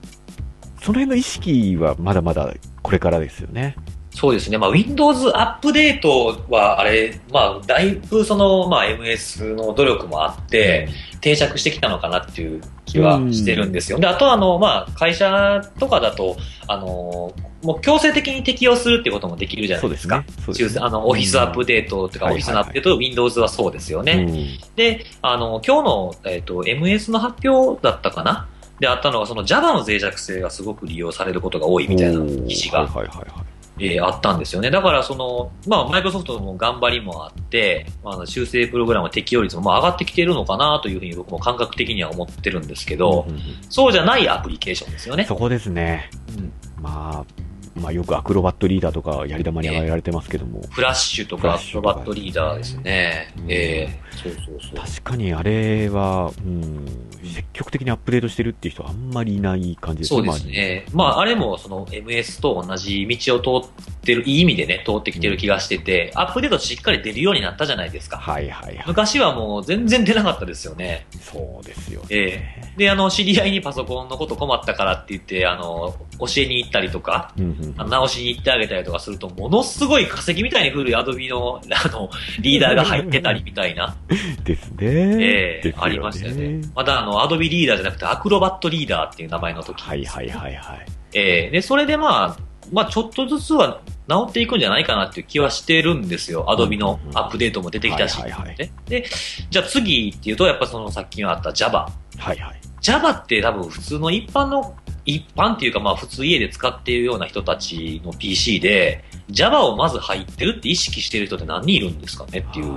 [0.82, 3.76] その辺の意識はまだまだこれからですよね。
[4.12, 4.58] そうですね。
[4.58, 10.90] まあ、Windows アップデートは、あれ、まあ、だいぶその、まあ、MS の努力もあって、
[11.22, 14.00] 定着してきたのかなっていう気はしてるんですよ。
[14.00, 16.36] で、あとあの、まあ、会社とかだと、
[16.68, 17.34] あの、
[17.64, 20.44] もう強制的に適用するっていうこともできるじゃないうでかそですすね。。
[20.46, 24.26] そうですね中あの、オフィスアップデートとか、うんオフィスのアップデート、Windows はそうですよね。
[24.28, 33.50] うんで、あの、今日の、えっ、と、MS の発表だったかなであったのが、その Java の脆弱性がすごく利用されることが多いみたいな記事がはいはいはいはい。
[33.82, 34.72] えーあったんですよね。
[34.72, 45.24] だから、その、まあ、マイクロソフトの頑張りもあって、まあ、修正プログラム適用率もまあ上がってきているのかなというふうに僕も感覚的には思ってるんですけど、うんうんうんそうじゃないアプリケーションですよね。
[45.26, 46.10] そこですね。
[46.38, 47.26] うんまあ、
[47.76, 53.34] まあよくアクロバットリーダーとかやり玉に挙げられてますけども、フラッシュとフラか、ッシュとかアクロバットリーダーですね。
[53.38, 54.76] うんええそうそうそう。
[54.76, 56.86] 確かにあれは、うん、
[57.24, 60.86] 積極的にアップデートしてるっていう人はあんまりいない感じですそうですね。
[60.94, 68.18] まあ、あれも、その、MS と同じ道を通ってる、いい意味でね、通ってきてる気がしてて、アップデートしっかり出るようになったじゃないですか。
[68.18, 68.84] はいはいはい。
[68.88, 71.06] 昔はもう全然出なかったですよね。
[71.22, 72.08] そうですよね。
[72.10, 82.10] ええで、あの、知り合いにパソコンのこと困ったからって言って、あの、教えに行ったりとか、うん直しに行ってあげたりとかすると、ものすごい化石みたいに古いアドビの、あの、
[82.42, 83.96] リーダーが入ってたりみたいな、
[84.44, 84.78] ですね。
[84.82, 86.62] ええですよありましたよね。
[86.76, 89.82] また、あの、アドビリーダーじゃなくて、アクロバットリーダーっていう名前の時。
[89.82, 90.86] はいはいはいはい。
[91.14, 92.38] ええで、それでまあ、
[92.72, 96.50] まあ、ちょっとずつは治っていくんじゃないかなっていう気はしてるんですよ。
[96.50, 98.18] アドビのアップデートも出てきたし。
[98.88, 99.06] で、
[99.52, 101.88] じゃあ次っていうと、やっぱそのさっきのあった Java。
[102.18, 102.62] はいはい。
[102.82, 112.74] Java って多分普通の一般の、一般っていうかまあ普通家で使っているような人たちの PC で、Java をまず入ってるって意識してる人って何人いるんですかねっていう。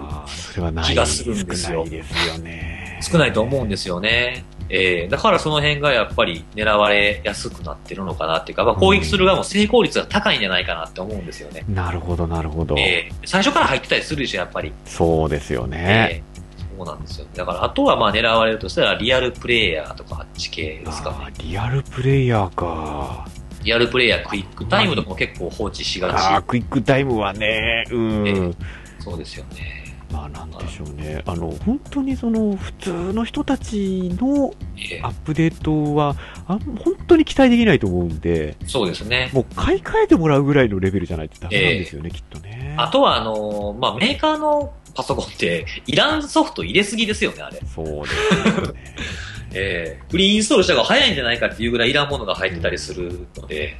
[0.84, 3.00] 気がするんですよ少ないですよね。
[3.02, 4.44] 少ないと思うんですよね。
[4.68, 11.64] えー、だからその辺がやっぱり狙われやすくなってるのかなっていうか、まあ、攻撃する側も成功率が高いんじゃないかなって思うんですよね。
[11.68, 12.76] なるほどなるほど。
[12.78, 14.72] えー、最初から入ってたりするでしょ、やっぱり。
[14.86, 16.22] そうですよね。
[16.26, 16.32] えー
[16.74, 17.26] そうなんですよ。
[17.34, 21.32] だから、あとはまあ狙われるとしたら、リアルプレイヤーとかあっち系ですかね。
[21.38, 23.28] リアルプレイヤーか。
[23.62, 26.46] リアルプレイヤー、クイックタイムとかも結構放置しがああ、ち。
[26.46, 28.26] クイックタイムはね、うん。
[28.26, 28.50] ええ
[28.98, 29.81] そうですよね。
[30.12, 31.22] まあなんでしょうね。
[31.26, 39.30] あの、本当にその、普通の人たちのえアップデートは、あん本当に期待できないと思うんで、ーそうですね。
[39.32, 42.74] もう買い替えてもらうぐらいのレベルじゃないとダメなんですよね、きっとね。
[42.76, 47.58] あとは、あのーまあ、メーカーのパソコンって、いらんソフト入れすぎですよね、あれ。
[47.74, 48.94] そうですよね。
[49.54, 53.76] えー、フリーインストールした方が早いんじゃないかっていうぐらいいらんものが入ってたりするので、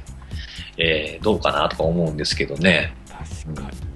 [0.77, 2.95] えー、どうかなとか思うんですけどね。
[3.07, 3.92] 確かにな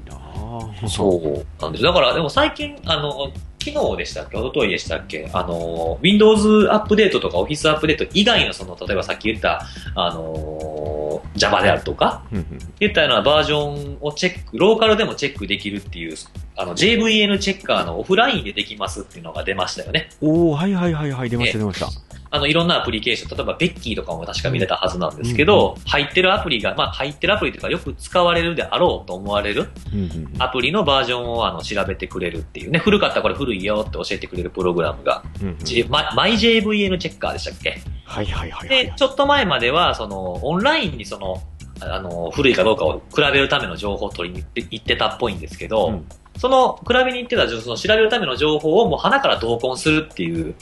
[0.88, 1.84] そうなんです。
[1.84, 3.32] だから、でも最近、あの、
[3.64, 4.38] 昨日でしたっけ？
[4.38, 5.30] 一昨日でしたっけ？
[5.34, 9.66] あの、Windows アップデートとか Office アップデート以外のその、例えばさっき言った、
[9.96, 12.46] あの、Java であるとか、うんうん
[12.80, 16.16] いったようなバージョンをチェック、ローカルでもチェックできるっていう、
[16.56, 20.10] あの JVN チェッカーのオフラインでできますっていうのが出ましたよね。
[20.22, 21.88] おー、はいはいはいはい、出ましたえ出ました。
[22.30, 30.42] あの、いろんなアプリケーション、例えばベッキーとかも確か見れたはずなんですけど、入ってるアプリが、まあ入ってるアプリというかよく使われるであろうと思われるうんうんうん。
[30.42, 35.58] アプリのバージョンをあの調べてくれるっていうね、古かったらこれ古いよって教えてくれるプログラムが、うんうん。
[35.90, 37.82] ママイ JVN チェッカーでしたっけ？
[38.06, 38.86] はいはいはいはい。
[38.86, 38.94] で、。
[38.96, 41.42] ちょっと前までは、その、オンラインにその、
[41.80, 46.06] あの、古いかどうかを比べるための情報を取りに行ってたっぽいんですけど、うん。
[46.38, 50.56] その、比べに行ってた、その調べるための情報をもう鼻から同梱するっていう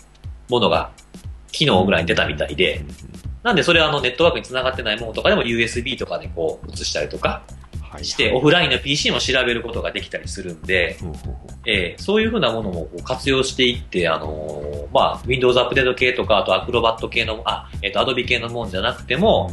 [0.50, 0.92] ものが、
[1.58, 2.84] 昨日ぐらいに出たみたいで、
[3.44, 7.44] なんでそれはあのネットワークに繋がってないものとかでも USB とかでこう映したりとか
[7.96, 8.06] はい。
[8.06, 10.98] して、オフラインの PC も調べることができたりするんで、
[11.66, 19.52] えーそういうふうなものも活用していって、あのーまあ、Windows アップデート系とか、あと Acrobat 系の、あ、えっ、と、Adobe 系のもんじゃなくても、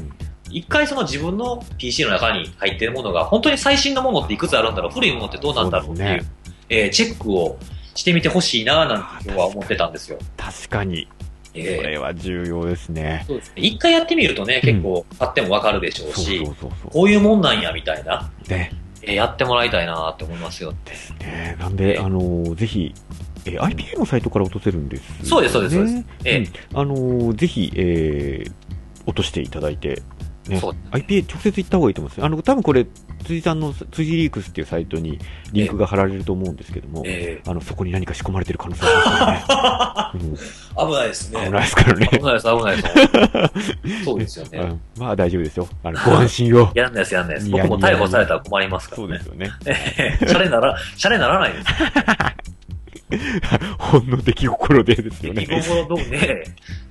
[0.50, 6.26] 一回その自分の PC の中に入ってるものが、本当に最新のものっていくつあるんだろう、古いものってどうなんだろうっていう、
[6.68, 7.58] えーチェックを
[7.94, 10.18] してみてほしいな、なんて今日は思ってたんですよ。
[10.36, 11.21] 確かに、こ
[11.54, 13.24] えーれは重要ですね。
[13.26, 13.52] そうですね。
[13.56, 16.42] 一回やってみるとね、結構買ってもわかるでしょうし、
[16.90, 18.50] こういうもんなんや、みたいな、う。
[18.50, 18.72] ね。
[19.02, 20.72] えーやってもらいたいなって思いますよ。
[20.84, 21.56] ですね。
[21.58, 22.94] なんで、ええあの、ぜひ、
[23.44, 25.16] えー IPA のサイトから落とせるんです、ね。
[25.24, 28.52] そうですそうですそうですええうんあの、ぜひ、えー
[29.04, 30.00] 落としていただいて、
[30.48, 30.58] ね
[30.90, 32.26] IPA 直接行った方がいいと思うんですよ。
[32.26, 32.86] あの、多分これ、
[33.24, 35.18] 辻さんの、辻リークスっていうサイトに
[35.52, 42.08] リンクが貼られると思うんですけども、えあの、そこに何か仕込まれてる可能性ありますー危ないですね危ないですからね。
[42.10, 42.82] 危ないです、危ないで
[43.88, 44.04] す。
[44.04, 44.58] そうですよね。
[44.58, 45.68] うんまあ大丈夫ですよ。
[45.84, 46.70] あの、ご安心を。
[46.74, 47.50] やんないです、やんないです。
[47.50, 49.50] 僕も逮捕されたら困りますからね そうで。
[49.64, 50.18] すよね。
[50.18, 51.66] シャレなら、シャレならないです。
[53.78, 55.44] ほんの出来心でですよね。
[55.44, 56.44] 日頃どうね、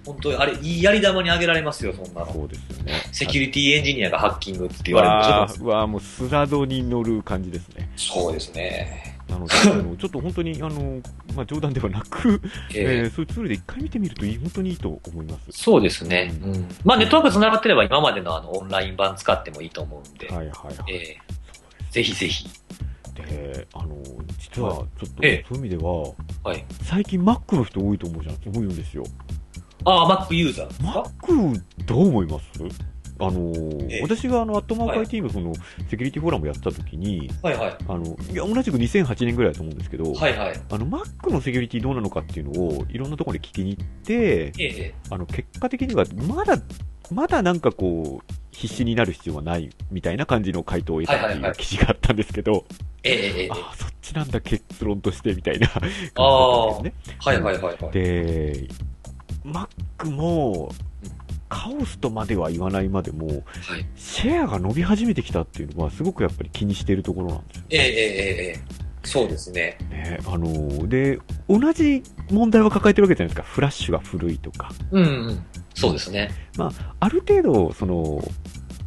[0.06, 2.34] 本当に、あれ、いいやり玉にあげられますよ、そんなの。
[2.34, 2.94] そうですよね。
[3.12, 7.90] セキュリティエンジニアがハッキングって言われるわーわーもうスラドに乗る感じですね。
[7.96, 9.18] そうですね。
[9.30, 11.02] なので、あのちょっと本当に、あの、
[11.36, 12.42] まあ、冗談ではなく、
[12.74, 15.46] ええーそういうツールで一回見てみるといい、本当にいいと思います。
[15.52, 16.34] そうですね。
[16.44, 16.68] うん。
[16.84, 20.94] まあ、ネットワーク繋がってれば今までのあの、オンライン版使ってもいいと思うんで、はいはいはい。
[20.94, 21.42] えー
[21.92, 22.48] ぜひぜひ。
[23.16, 23.96] で、あの、
[24.38, 25.94] 実は、ちょっと、ええそういう意味では、
[26.44, 26.66] はい。
[26.84, 29.04] 最近 Mac の人多いと思うじゃん、思うんですよ。
[29.86, 32.46] ああ、Mac ユーザー Mac、どう思います？
[33.20, 33.52] あの、
[33.90, 35.54] ええ私があの、アットマークはい IT のその、
[35.90, 37.78] セキュリティフォーラムやってた時に、はいはい。
[37.88, 40.60] あの、いや、同じく2008年ぐらいだと思うんですけど、はいはい。
[40.72, 46.58] あの、Mac のセキュリティどうなのかっていうのを、いろんなところで聞きに行って、ええあの、結果的には、まだ、
[47.12, 52.66] まだなんかこう、必死になる必要はないみたいな感じの回答を得たっていう記事があったんですけど、
[53.04, 56.94] えあそっちなんだ結論としてみたいな感じですね。
[57.20, 57.92] はいはいはい、はい。
[57.92, 58.68] で、
[59.46, 60.72] Mac も、
[61.50, 67.68] カオスとまでは言わないまでも、はい、シェアが伸び始めてきたっていうのは、すごくやっぱり気にしているところなんですよね。
[67.72, 69.78] ええそうですね。
[69.90, 73.44] ねあのー、で、同じ問題は抱えてるわけじゃないですか。
[73.44, 74.72] フラッシュが古いとか。
[74.92, 75.46] うん、うん。
[75.74, 76.32] そうですね。
[77.00, 78.22] ある程度、その、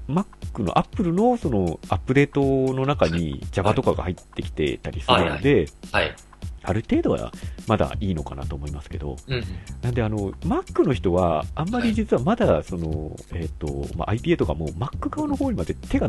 [0.08, 6.14] Mac の Apple のそのアップデートの中に Java とかが入ってきてたりするので、はい。
[6.66, 7.30] ある程度は
[7.66, 9.44] まだいいのかなと思いますけど、うんうん。
[9.82, 16.08] なんであの、Mac の人は、あんまり実はまだ、その、えっ、と、まあ、IPA とかも Mac 側の方にまで手が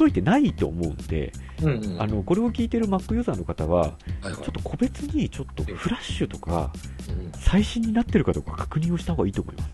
[0.00, 1.30] 届いてないと思うんで、
[1.62, 2.02] うんうん。
[2.02, 6.72] あの、これを聞いてる Mac ユーザーの方は、ちょっと個別にちょっとフラッシュとか、
[7.08, 9.70] うん最新になってるかどうか確認をした方がいいと思います。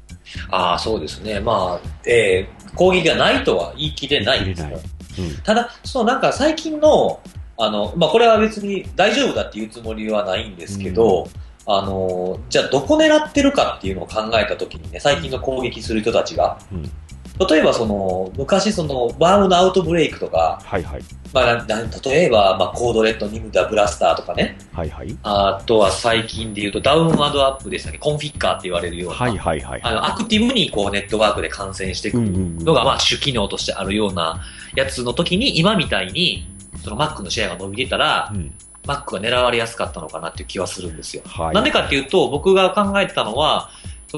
[0.50, 1.40] ああ、そうですね。
[1.40, 4.80] まあ、えー攻撃がないとは言い切れないですよ言い
[5.14, 5.36] 切れうん。
[5.42, 7.20] ただ、そうなんか最近の、
[7.58, 11.28] あの、まあ、これは別に大丈夫だっていうつもりはないんですけど、
[11.66, 16.90] あの、じゃあどこ狙ってるかっていうのを考えたときにね、最近の攻撃する人たちが、うん
[17.38, 21.02] 例えばその、昔その、ワームのアウトブレイクとか、はいはい。
[21.34, 25.16] まあ、な例えば、まあ、コードレッド、ニムダ、ブラスターとかね、はいはい。
[25.22, 29.80] あとは最近で言うと、ダウンアドアップでしたっけ、コンフィッカーって言われるような、はいはいはい。
[29.82, 34.40] あの、アクティブにこうネットワークで感染してくるうんうんうんのが、まあ、主機能としてあるような
[34.74, 36.48] やつの時に、今みたいに、
[36.82, 38.54] その Mac のシェアが伸びてたら、うん。
[38.86, 41.22] Mac が狙われやすかったのかなっていう気はするんですよ。
[41.26, 41.54] はい。
[41.54, 43.68] なんでかっていうと、僕が考えてたのは、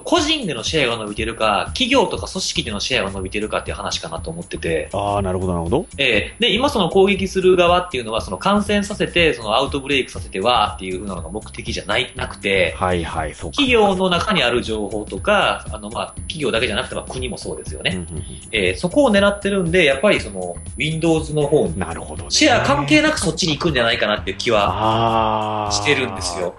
[0.05, 5.87] 個人でのシェアが伸びてるか、企業とか組織でのシェアが伸びてるかっていう話かなと思ってて、ああ、なるほどなるほど。
[5.96, 13.57] えーで、今その攻撃する側っていうのは、その感染させて、そのアウトブレイクさせてわーっていうふうなのが目的じゃない、なくて、はいはい、そうか。
[13.57, 17.92] 企業の中にある情報とか、あの、まあ、企業だけじゃなくて、まあ、国もそうですよね。
[17.94, 22.31] うんうんうんえーそこを狙ってるんで、やっぱりその、Windows の方に、なるほどね。
[22.31, 25.68] シェア関係なくそっちに行くんじゃないかなっていう気は。
[25.72, 26.55] してるんですよ。。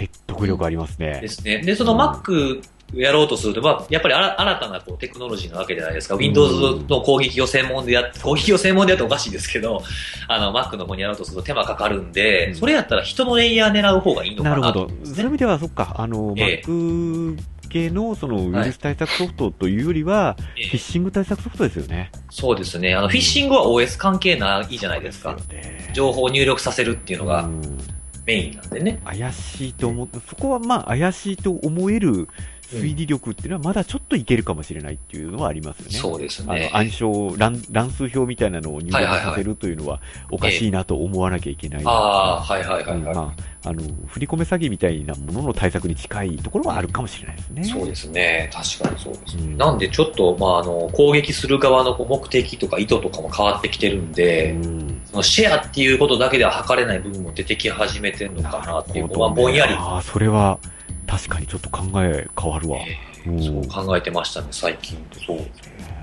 [0.00, 1.28] 説得力ありますねで。
[1.28, 1.58] すね。
[1.58, 2.62] で、その Mac
[2.94, 6.16] やろうとすると、まあ、やっぱりあら新たなこうテクノロジーなわけじゃないですか。
[6.16, 9.82] Windows の攻撃を専門でや攻撃を専門でやっておかしいですけど、
[10.26, 14.88] あの、Mac の方にやろうとすると手間かかるんで、うんそれやったら人のレイヤー狙う方がいいのかななるほど。
[15.04, 22.10] そういう意味では、そっか、あの、ええ Mac 系のそのウイルス対策ソフトというよりは、ええフィッシング対策ソフトですよね。
[22.28, 22.94] そうですね。
[22.96, 25.36] あの、フィッシングは OS 関係ないじゃないですか。
[25.92, 27.78] 情報を入力させるっていうのがうん
[28.30, 29.00] メインなんでね。
[29.04, 32.28] 怪しいと思って、そこはまあ怪しいと思える
[32.70, 35.92] 推理力っていうのはまだちょっといけるかもしれないっていうのはありますよね。
[35.92, 36.76] そうですあねの。
[36.78, 41.82] 暗証乱、乱数表みたいなのを入力させるというのはおかしいなと思わなきゃいけない。
[41.84, 43.16] ああ、はいはいはいはい。
[43.16, 47.64] あ、あの、振り込め詐欺みたいなものの対策に近いところはあるかもしれないですね。
[47.64, 48.50] そうですね。
[48.52, 49.42] 確かにそうですね。
[49.44, 60.58] うんなんでちょっと、まあ、あの、攻撃する側の目的とか意図とかも変わってきてるんで、うんそのシェアっていうことだけでは測れない部分も出てき始めてるのかなっていう、まあ、ぼんやり、ああ、それは
[61.10, 62.78] 確かにちょっと考え変わるわ。
[62.78, 64.96] えうんーそう考えてましたね、最近。
[65.26, 65.38] そう。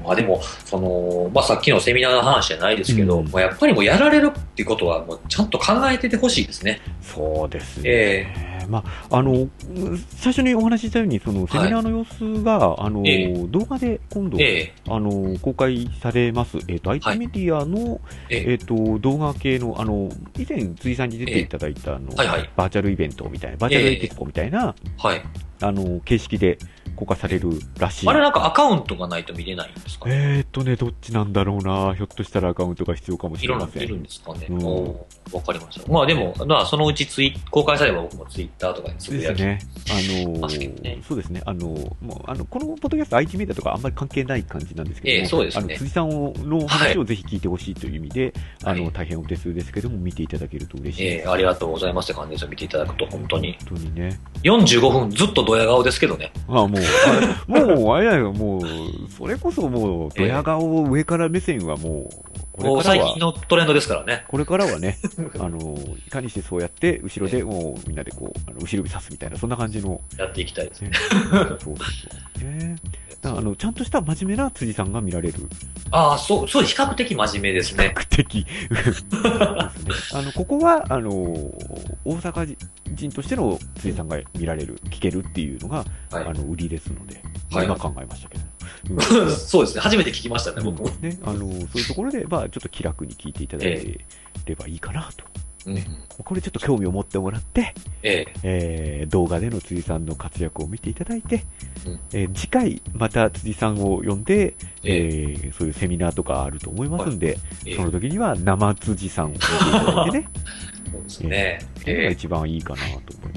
[0.04, 6.82] まあでも、その、まあさっきのセミナーの話じゃないですけど、うんもうやっぱりもうやられるっていうことはもうちゃんと考えててほしいですね。
[7.02, 7.84] そうですね。
[7.86, 9.50] えまあ、あの、
[10.10, 16.60] 最初にお話ししたように、そのセミナーの様子が、あの、え動画で今度、えあの、公開されます。
[16.68, 17.20] えっ、と、IT はい。
[17.20, 18.00] メディアの、
[18.30, 18.54] ええ。
[18.56, 22.50] っ、と、動画系の、あの、以前、辻さんに出ていただいた、あの、はいはい。
[22.56, 25.22] バーチャルイベントみたいな、バーチャルエキスポみたいな、はい。
[25.62, 26.58] あの、形式で
[26.98, 28.10] 公開されるらしい。
[28.10, 31.96] あれなんかアカウントがないと見れないんですかえーっとね、どっちなんだろうな。
[31.96, 33.84] ひょっとしたらアカウントが必要かもしいろんなれません。
[33.84, 34.48] いるんですかね。
[34.50, 34.96] うん
[35.48, 35.92] かりました。
[35.92, 39.42] まあでも、まあそのうちツイ公開されば僕もツイッターとかにつぶやき。
[39.42, 40.26] ですね。
[40.26, 41.42] あのますけどねそうですね。
[41.46, 46.10] あのもう、あの、このポッドキャスト IT メディアとかあんまり関係ない感じなんですけども、ええそうですねあの、辻さん
[46.50, 48.34] の話をぜひ聞いてほしいという意味で、
[48.64, 51.22] あの、はい大変お手数ですけども、見ていただけると嬉しいです。
[51.22, 52.48] ええありがとうございますって感じですよ。
[52.50, 53.56] 見ていただくと、本当に。
[53.70, 54.20] 本当にね。
[54.44, 56.32] 45分ずっとドヤ顔ですけどね。
[56.48, 56.70] あもう、あ
[57.48, 58.62] もう、あれだよ、もう、
[59.12, 64.26] それこそもう、ドヤ顔上から目線はもう、こもうれからは最近、のトレンドですからね。
[64.28, 64.98] これからはね、
[65.40, 70.90] あの、いかにしてそうやって、後ろでもうみんなでこう、あの後ろ指さすみたいな、そんな感じの、やっていきたいですね。
[70.90, 70.96] ね、
[71.32, 72.76] そうそうね。
[73.22, 75.36] だからあの、ちゃんとした真面目な辻さんが見られる。
[75.92, 77.94] ああ、そう、そう、比較的真面目ですね。
[77.96, 78.46] 比較的。
[78.70, 79.10] ですね。
[80.14, 81.52] あの、ここは、あの、
[82.08, 82.58] 大阪
[82.94, 88.44] 人としての辻さんが見られる、聞けるっていうのが、はいあの、売りですので、はい今考えましたけど。
[88.92, 89.82] う んそうですね。
[89.82, 90.90] 初めて聞きましたね、僕も。
[91.02, 94.06] ね、あの、そういうところで、まあ、ちょっと気楽に聞いていただけ
[94.46, 95.26] ればいいかなと。
[95.66, 95.84] うん。
[96.24, 98.34] これちょっと興味を持ってもらって、ええ。
[98.44, 101.44] えー動画での辻さんの活躍を見ていただいて、
[101.86, 110.30] うんえー次回また辻さんを呼んで、ええーそういうセミナーとかあると思いますんで、ええその時には生辻さんを見ていただいてね、
[110.98, 111.60] そうですね。
[111.80, 112.12] それがええ。
[112.12, 112.88] 一番いいかなと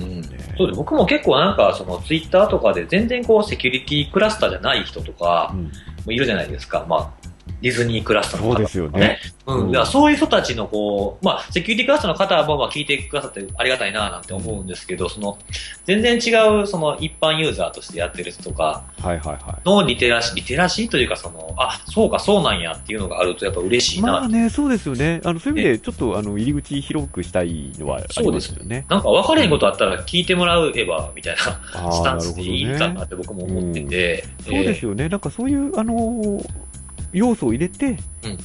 [0.01, 0.55] 思いうんますね。
[0.57, 0.77] そうです。
[0.77, 5.73] 僕も結構なんか、そのツイッターとかで全然こう、セキュリティクラスターじゃない人とかうん
[6.07, 6.87] もいるじゃないですか。
[6.88, 7.19] まあ、
[7.61, 9.18] ディズニークラスの方そうですよね。
[9.46, 9.66] うん。
[9.66, 15.38] うんだからそういう人たちのこう、まあ、セキュリティクラスの方はまあ聞いてくださってありがたいななんて思うんですけど、その、
[15.85, 24.00] 全然違う、その一般ユーザーとしてやってる人とかはいはいはのリテラシー、リテラシーというかその、あ、そうかそうなんやっていうのがあるとやっぱ嬉しい。
[24.00, 24.12] いな。
[24.12, 25.20] まあね、そうですよね。
[25.24, 28.87] あの、そういう意味で、ちょっと、あの、入り口広くしたいのはありますよね。
[28.88, 33.03] なんか分かれへんことあったら聞いてもらえば、みたいなあ スタンスでいいかなね。
[33.05, 34.24] って僕も思ってて。
[34.44, 35.09] そうですよね。
[35.09, 36.69] なんかそういう、あのー
[37.12, 37.96] 要素を入れて、うん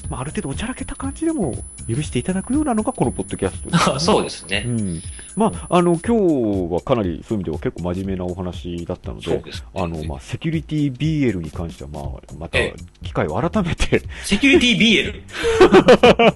[0.10, 1.54] まあ、ある程度おちゃらけた感じでも
[1.88, 4.62] 許していただくようなのがこのポッドキャストえーそうですうね。
[4.62, 5.02] ん。
[5.36, 9.68] まあ、あの、今日はかなりそういう意味では結構真面目なお話だったので、そうです、ね。
[9.76, 12.74] あの、まあ、セキュリティ BL に関しては、まあ、またえ
[13.04, 15.24] 機会を改めて、セキュリティ BL。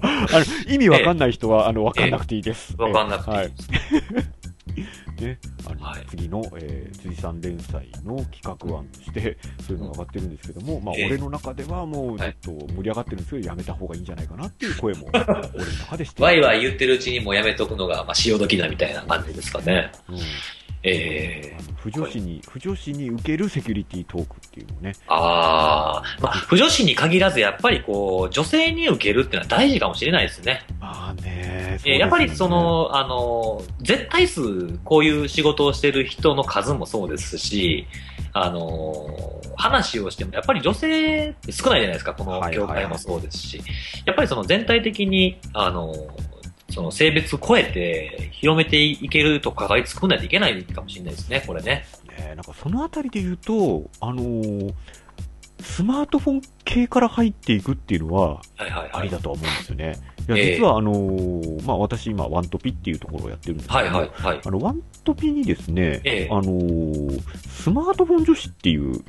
[0.02, 0.38] あ
[0.68, 2.76] の、意味わかんない人は、あの、わかんなくていいです。
[2.76, 4.39] 分かんなくていいはいです。
[5.20, 6.06] ね、あの、はい。
[6.08, 11.06] 次の、えー、辻さん連載の企画案として、そういうのが上がってるんですけども、まあ、ええ。
[11.06, 16.22] 俺の中ではもう、ちょっと盛り上がってるんですけど、やめた方がいいんじゃないかなっていう声も、俺の中でして。
[16.22, 19.92] ワイワイ言ってるうちにもうやめとくのが、まあ、潮時だみたいな感じですかね。
[20.08, 20.18] うん
[20.82, 21.56] ええ。
[21.58, 30.64] あの不女子に、不女子に受けるセキュリティトークっていうのをね、ああ、まあ、不女子に限らず、やっぱりこう、女性に受けるっていうのは大事かもしれないですね。
[30.78, 37.86] まあね、えーやっぱりそ、の、あの、絶対数、こういう仕事をしてる人の数もそうですし、
[38.32, 43.62] あの、話をしても、やっぱり女性って少ないじゃないですか、この業界もそうですし。
[44.04, 45.92] やっぱりその全体的に、あの、
[46.70, 51.84] その性別超えて広めていけるとかが作んないといけないかもしれないですね、これね。
[52.18, 54.74] ね、なんかそのあたりで言うと、あのー
[55.62, 58.40] スマートフォン系から入っていくっていうのは。
[58.92, 59.96] ありだとは思うんですよね。
[60.28, 64.40] いや、ええ実はあのーまあ、私今、ワントピっていうところをやってるんですけど、はいはいはい。
[64.44, 69.04] あの、ワントピにですね、ええあのースマートフォン女子っていう、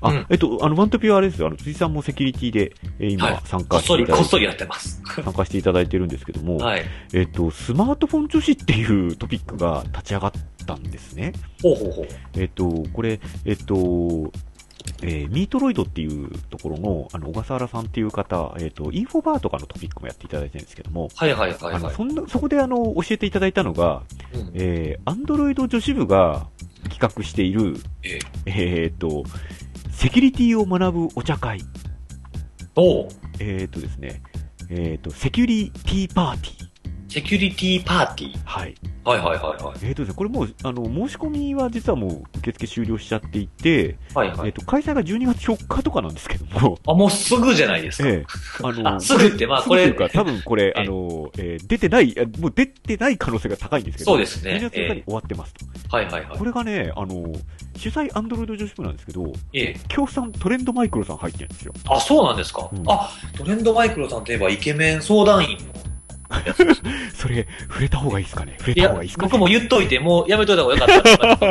[0.00, 5.02] あ、うんえっと、あの、ワントピはあれですよ、あの、辻さんもセキュリティで、えー今、はい参こっそり、加していただいて、こっそりやってます。
[5.24, 6.82] 参加していただいてるんですけども、はい。
[7.12, 10.32] えっと、スマートフォン女子っていうトピックが立ち上がっ
[10.66, 11.32] たんですね。
[11.62, 12.06] ほうほうほう。
[12.36, 14.32] えっと、これ、えっと、
[15.02, 21.94] えーミートロイドっていうところの、あの、小笠原さんっていう方、えっと、インフォバーとかのトピックもやっていただいてるんですけども、はいはいはいあの、はい。
[21.94, 26.46] そんな、そこであの、教えていただいたのが、うんえー、アンドロイド女子部が
[26.88, 29.24] 企画している、ええーっと、
[29.96, 31.58] セキュリティを学ぶお茶会。
[32.74, 33.08] おう
[33.40, 34.22] えーっとですね、
[34.68, 36.65] えーっと、セキュリティパーティー。
[37.08, 38.38] セキュリティパーティー。
[38.44, 38.74] はい。
[39.04, 39.78] はいはいはいはい。
[39.82, 44.38] えーっとですね、これもう、あの、申し込みは実はもう受付終了しちゃっていて、はいはい。
[44.38, 48.08] えーっと、開催が12月4日とかなんですけども、あ、もうすぐじゃないですか。
[48.08, 48.24] ええ
[48.64, 55.96] あの、あすぐってまあこれ多分これ、ええあの、えー出てない、あもう出てない可能性が高いんですけど、そうですね12月4日に終わってますと。
[55.96, 56.44] はいはいはいこ。
[56.44, 57.32] れがね、あの、
[57.76, 59.76] 主催アンドロイド女子部なんですけど、ええ。
[59.88, 61.72] 協賛トレンドマイクロさん入ってるんですよ。
[61.88, 62.68] あ、そうなんですか。
[62.72, 65.64] うんあ、トレンドマイクロさんといえばイケメン相談員の。
[67.14, 68.56] それ、触れた方がいいですかね？
[68.58, 69.28] 触れいやた方がいいです、かね？
[69.30, 70.86] 僕も言っといて、もうやめといた方がよか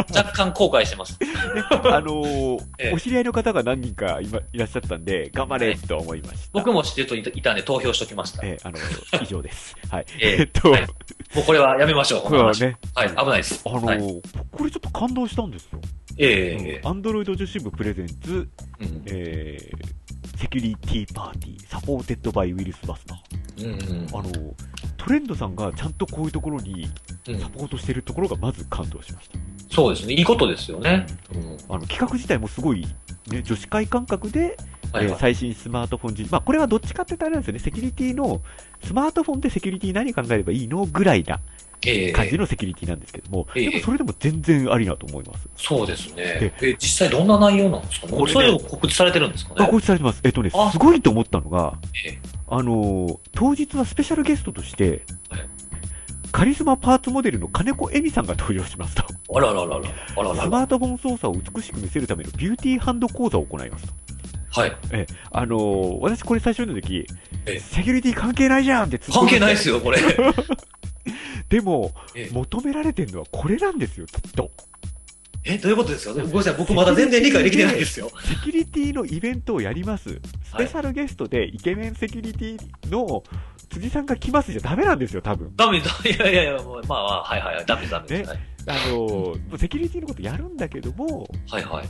[0.01, 0.19] った。
[0.19, 1.17] 若干後悔してます。
[1.71, 6.49] あのーええお知り合いの方が何人か今いらっしゃったんで、頑張れと思いました。
[6.53, 8.45] 僕も知ってる人いたんで投票しときました。
[8.45, 8.78] ええあの、
[9.21, 9.76] 以上です。
[9.89, 10.05] はい。
[10.19, 10.88] えええっと、はい
[11.36, 12.21] もうこれはやめましょう。
[12.21, 13.61] これはね、はい、危ないです。
[13.65, 14.21] あのーはい、
[14.51, 15.80] これちょっと感動したんですよ。
[16.17, 18.47] ええアンドロイド女子部 presents、
[18.80, 23.65] うんえー、セキュリティパーティー、 supported by ウィルスバスター。
[23.65, 24.53] うんうんあのー
[25.06, 26.89] トレンドさんがちゃんとこういうところに
[27.28, 29.38] うんサポートしてるところがまず感動しました。
[29.74, 30.14] そうですね。
[30.14, 31.06] いいことですよね。
[31.34, 32.88] うんあの、企画自体もすごい、
[33.28, 34.58] ね、女子会感覚で、
[34.91, 35.06] はいはい。
[35.06, 38.41] えー最新スマートフォン時まあ、これはどっちかって言ったらあれなんですよね、セキュリティの、
[38.84, 41.39] スマートフォンでセキュリティ何考えればいいのぐらいな
[41.86, 45.47] ええ感じのセキュリティなんですけども、ええでもそれでも全然ありなと思います。
[45.56, 46.53] そうですねえ。
[46.62, 48.08] え、実際どんな内容なんですか？
[48.08, 50.22] ねこれねそういうの告知されてるんですかあ、ね告知されてます。
[50.24, 55.47] えっとねあ、すごいと思ったのが、ええあのー当日はスペシャルゲストとしてはい、
[56.31, 59.03] カリスマパーツモデルの金子恵美さんが登場しますと。
[59.35, 59.89] あらららら。
[60.17, 60.35] あら。
[60.43, 63.93] スマートフォン操作を美しく見せるためのビューティーハンド講座を行いますと。
[64.61, 64.77] はい。
[64.91, 67.07] え、あのー私これ最初読んだ時
[67.45, 69.99] ええ、セキュリティ関係ないじゃんって関係ないですよ、これ。
[71.49, 74.51] でも、え求められてるのはこれなんですよ、きっと。
[75.45, 76.13] え、どういうことですか？
[76.13, 78.09] ごめんなさい、僕まだ全然理解できてないですよ。
[78.23, 80.19] セキュリティのイベントをやります。
[80.43, 83.23] スペシャルゲストでイケメンセキュリティの
[83.69, 85.51] 辻さんが来ますじゃダメなんですよ、多分。
[85.55, 85.85] ダメだ。
[86.09, 87.65] いやいやいや、もうまあまあ、はいはいはい。
[87.65, 88.29] ダメダメです。
[88.29, 91.85] はいあのーセキュリティのことやるんだけども、はいはい。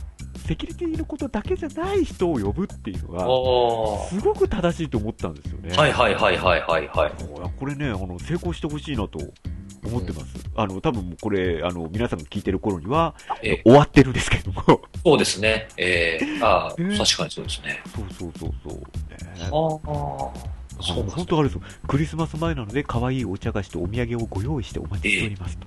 [0.46, 5.74] セキュリティのことだけじゃない人を呼ぶっていうのが、おすごく正しいと思ったんですよね。
[5.74, 7.12] はいはいはいはいはいはい。
[7.58, 9.18] これね、あの、成功してほしいなと
[9.86, 10.34] 思ってます。
[10.54, 14.62] あの、多分これ、あの、皆さんが聞いてる頃には、え終わってるんですけども。
[15.04, 15.68] そうですね。
[15.76, 17.82] ええああ、えー確かにそうですね。
[17.94, 18.78] そうそうそうそう。
[18.78, 18.82] ね
[19.40, 21.62] ああ、そうなんです本当あれですよ。
[21.86, 25.66] クリスマス前なので、可愛いお茶菓子とお土産をご用意してお待ちしておりますと。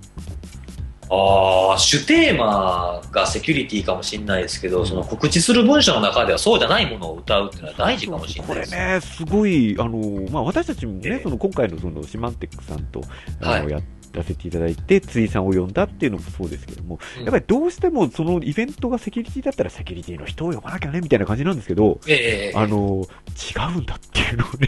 [1.11, 8.71] ああ、主テーマがセキュリティかもしれないですけど、うんその告知する文章の中ではそうじゃないものを歌うっていうのは大事かもしれないです。
[8.71, 13.01] これね、すごい、あの、まあ、私たちもね、ええその今回のそのシマンテックさんと、
[13.41, 13.79] あの、はいや
[14.13, 17.23] らせていただいて、辻さんを呼んだっていうのもそうですけども、うん。
[17.23, 22.57] やっぱりどうしてもそのイベントがセキュリティだったらセキュリティの人を呼ばなきゃね、みたいな感じなんですけど、ええええ。
[22.57, 24.67] あの、違うんだっていうのをね、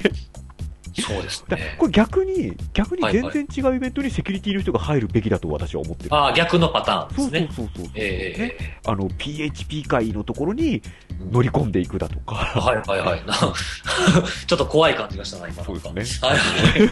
[1.00, 1.76] そうですだね。
[1.78, 6.16] これ逆に、逆に全はいはい然違うイベントにセキュリティの人が入るべきだと私は思ってる。
[6.16, 7.50] ああ、逆のパターンでそうそうすね。
[7.56, 8.80] そうそうそう、ええね。
[8.86, 10.82] あの、PHP 界のところに
[11.22, 13.24] うん乗り込んでいくだとか、はいはいはい。
[13.28, 13.34] な
[14.48, 15.64] ちょっと怖い感じがしたな、今。
[15.64, 16.92] そうですねはいはい。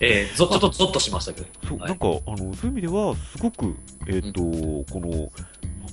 [0.00, 1.46] ええぞちょっとゾッとしましたけど。
[1.68, 3.76] そう、はいなんか、あの、そういう意味では、すごく、
[4.06, 5.30] えっ、と、この、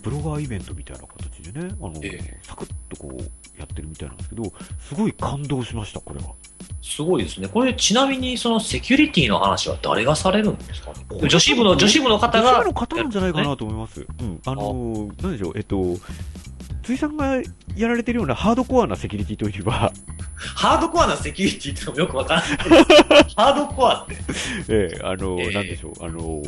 [0.02, 4.44] ブロガーイベントみたいな形でね、あの、ええサクッとこう、やってるみたいなんですけど、
[4.80, 6.34] すごい感動しました、これは。
[6.82, 7.48] すごいですね。
[7.48, 11.28] これ、ちなみに、そのセキュリティの話は誰がされるんですかね？
[11.30, 14.06] 女子部の、女子部の方が女子部の方なんじゃないかなと思います。
[14.20, 14.42] うん。
[14.46, 15.98] あの、なんでしょう、えっと、
[16.84, 17.36] 辻さんが
[17.76, 19.92] やられてるようなハードコアなセキュリティといえば、
[20.36, 22.50] ハードコアなセキュリティってのもよくわからない。
[23.36, 24.16] ハードコアって。
[24.70, 26.42] ええあの、ええなんでしょう、あの、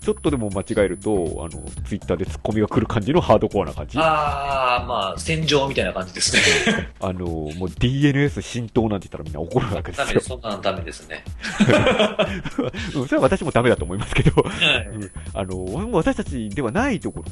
[0.00, 3.98] ちょっとでも間違えると、あの、ツイッターでツッコミが来る感じのハードコアな感じ。
[3.98, 6.88] あああ、まあ、戦場みたいな感じですね。
[7.18, 10.28] の、もう DNS 浸透なんて言ったらみんな怒るわけですよダメです。。
[10.28, 11.24] そんなのダメですね。
[12.94, 14.50] うんそれは私もダメだと思いますけど、は
[14.82, 17.24] いうんあの、私たちではないところ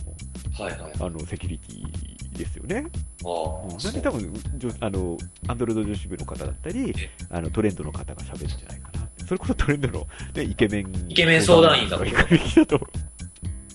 [0.60, 0.92] の、はいはい。
[1.00, 2.86] あの、セキュリティですよね。
[3.24, 5.16] あうんあ、なんで多分、女あの、
[5.48, 9.08] アンドロイド女子部の方だったりえ、あの、トレンドの方が喋るんじゃないかな。
[9.26, 11.06] それこそトレンドの、ね、イケメン。
[11.08, 12.04] イケメン相談員だと。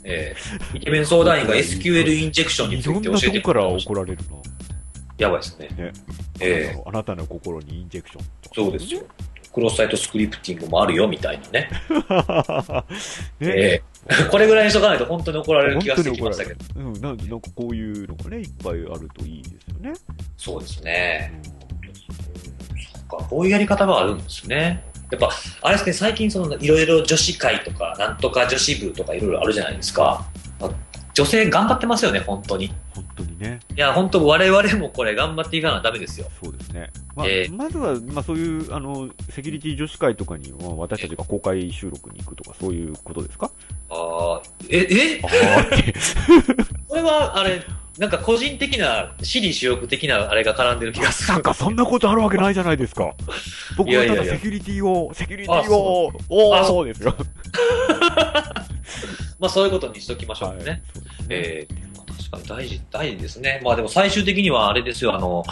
[0.03, 0.35] え
[0.73, 4.37] えイケメン相談員が SQL インジェクションについて教えてくれました怒られるな。
[5.17, 5.67] やばいですね。
[5.77, 5.91] ね。
[6.39, 8.25] ええあなたの心にインジェクション。
[8.53, 9.01] そうですよ。
[9.53, 11.69] クロスサイトスクリプティングもあるよ、みたいなね。
[13.39, 13.91] ねええ
[14.31, 16.59] これぐらいにしとかないと本当に怒られる気がしてきましたけど。
[16.75, 19.93] うん、なんで、なんかこういうのがね、いっぱいあるといいですよね。
[20.37, 21.39] そうですうね。
[21.41, 24.83] んそっか、こういうやり方があるんですね。
[25.11, 25.29] やっぱ、
[25.61, 30.25] あれですね、最近その、いろいろ女子会とか、なんとか女子部とかいろいろあるじゃないですか。
[31.13, 32.65] 女性頑張ってますよね、本当に。
[32.65, 33.59] い本当にね。
[33.75, 36.27] や、本当我々もこれ頑張っていかなダメですよ。
[36.41, 36.89] そうですね。
[37.15, 43.51] まあ、えーまずは、まあそういう、あの、セキュリティ女子会とかには、私たちが公開収録に行くとか、そういうことですか？
[43.89, 45.21] ああ、え、え？
[45.23, 45.93] ああって。
[46.87, 47.61] これは、あれ、
[47.97, 51.27] なんか個人的な、私利私欲的なあれが絡んでる気がする。
[51.33, 53.13] なんかそんなことあるわけないじゃないですか。
[53.75, 57.15] 僕はいただセキュリティを、セキュリティを、おー、そうですよ。
[59.41, 60.55] まあそういうことにしときましょうね。
[60.55, 60.83] はいね
[61.29, 61.91] ええ
[62.31, 63.61] 確かに大事、大事ですね。
[63.63, 65.43] まあでも最終的にはあれですよ、あの、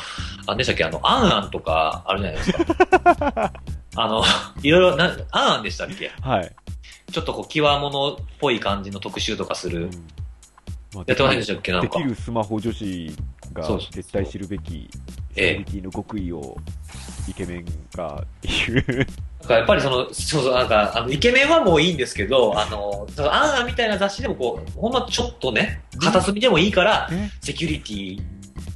[0.48, 3.54] あでしたっけ、あの、アンアンとかあるじゃないですか。
[3.96, 4.24] あの、
[4.62, 6.12] いろいろ、な、アンアンでしたっけ？
[6.22, 6.56] はい。
[7.12, 9.90] ちょっとこう、極物っぽい感じの特集とかする。
[10.94, 11.72] まあやってませんでしたっけ？
[11.72, 12.10] なんかでき。
[12.10, 13.16] るスマホ女子
[13.54, 14.90] が絶対知るべき
[15.34, 16.58] セええキュリティの極意を
[17.28, 17.66] イケメン
[17.96, 19.08] が言う。
[19.48, 28.22] かやっぱりその、そうそう、なんか、あの、イケメンはもういいんですけど、あの、アンアンみたいな雑誌でもこう、ほんまちょっとね、片隅でもいいから、ねセキュリティ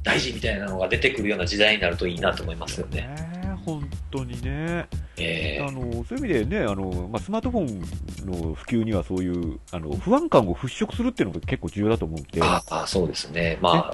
[0.02, 3.02] 大事みたいなのが出てくるような時代になるといいなと思いますよね。
[3.02, 4.86] ね本当にね。
[5.16, 13.58] えあのそういう意味でね、あのまあ、スマートフォンの普及にはそういうあの不安感を払拭するっていうのが結構重要だと思うんで、ああ、そうですね。
[13.60, 13.92] まあ、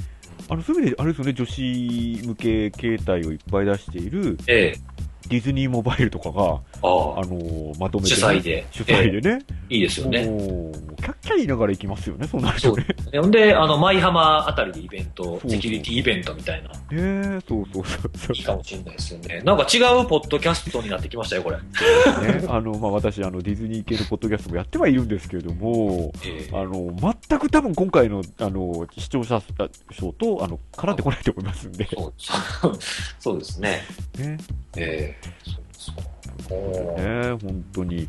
[0.49, 10.25] あのそういう意味で、あれですよね、女子向け携帯をいっぱい出しているええディズニーモバイルとかが、ああのまとめて、主催で主催でね、いいですよね。
[10.25, 13.21] キャッキャ言いながら行きますよね、そうなるそうとね。
[13.21, 19.43] ほんで、あの、舞浜あたりでイベントセキュリティイベントみたいな、ねそうそうそうそういいかもしれないですよね。
[19.45, 21.57] なんか違うポッドキャストになってきましたよ、これ。
[21.57, 26.95] ね、あの、まあ、私、あの、ディズニー系のポッドキャストもやってはいるんですけれども、ええあの、
[27.29, 29.41] 全く多分今回の、あの、視聴者
[29.91, 32.79] 賞と、あの、絡んでこないと思いますんで、そうそう
[33.19, 33.83] そうですね。
[34.19, 34.39] ね。
[34.77, 35.10] えー
[36.51, 38.09] ね、本当に。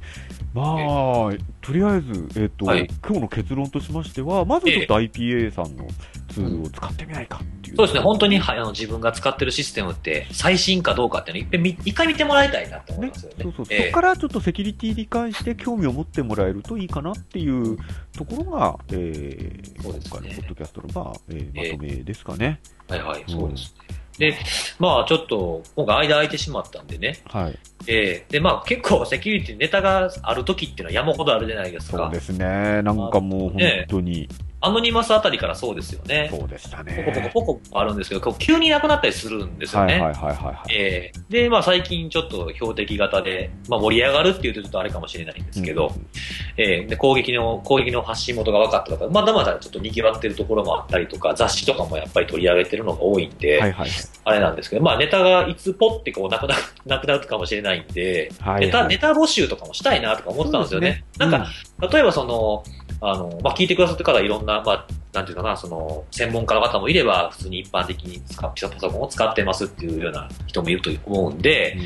[0.53, 1.29] まあ、
[1.61, 5.87] とりあえず、えっ、と、はい今日の結論としましては、まずちょっと IPA さんの
[6.29, 7.75] ツールを使ってみないかっていう。
[7.77, 13.35] そうですね、本当にはいあの自分が使ってるシステムって最新かどうかっていうのを一遍見一回見てもらいたいなと思いねますよね。
[13.43, 17.77] そうそう、ええそこからちょっとセキュリティに関して興味を持ってもらえるといいかなっていう
[18.17, 22.59] ところが、えー、ね今回のポッドキャストの、まあえーええまとめですかね。
[22.89, 24.00] はいはい、うんそうですね。
[24.21, 24.37] で、
[24.77, 27.17] まあちょっと、今回間空いてしまったんでね。
[27.25, 27.59] はい。
[27.87, 31.97] ええで、まあ結構セキュリティネタがある時っていうのは山ほどあるじゃないですか。
[31.97, 32.83] そうですね。
[32.83, 34.29] なんかもう本当に、
[34.61, 36.29] アノニマスあたりからそうですよね。
[36.31, 37.31] そうでしたポコポコね。
[37.33, 39.99] ポコあるんですけど、急になくなったりするんですよね。
[39.99, 40.73] はいはいはいはいはい。
[40.73, 46.05] ええで、まあ最近ちょっと標的型で、まあ盛り上がるっていうとちょっとあれかもしれないんですけど、うん
[46.57, 53.89] ええで、攻撃の、攻撃の発信元が分かったとか、まだまだちょっと賑わってるところもあったりとか、雑誌とかもやっぱり取り上げてるのが多いんで、はいはい
[54.23, 56.55] あれなんですけど、まあネタがいつポってこうなくな
[56.85, 58.53] なくなるかもしれないんで、はい。
[58.53, 60.89] はいネタ、はいネタ募集とかもしたいなとか思ってたんですよね。
[60.89, 61.47] ねなんか、
[61.91, 62.63] 例えばその、
[63.01, 71.77] あの、まあ、聞いてくださってる方いろんな、まあ、なんていうかな、その、専門家の方もいれば、普通に一般的に使う、パソコンを使ってますっていうような人もいると思うんで、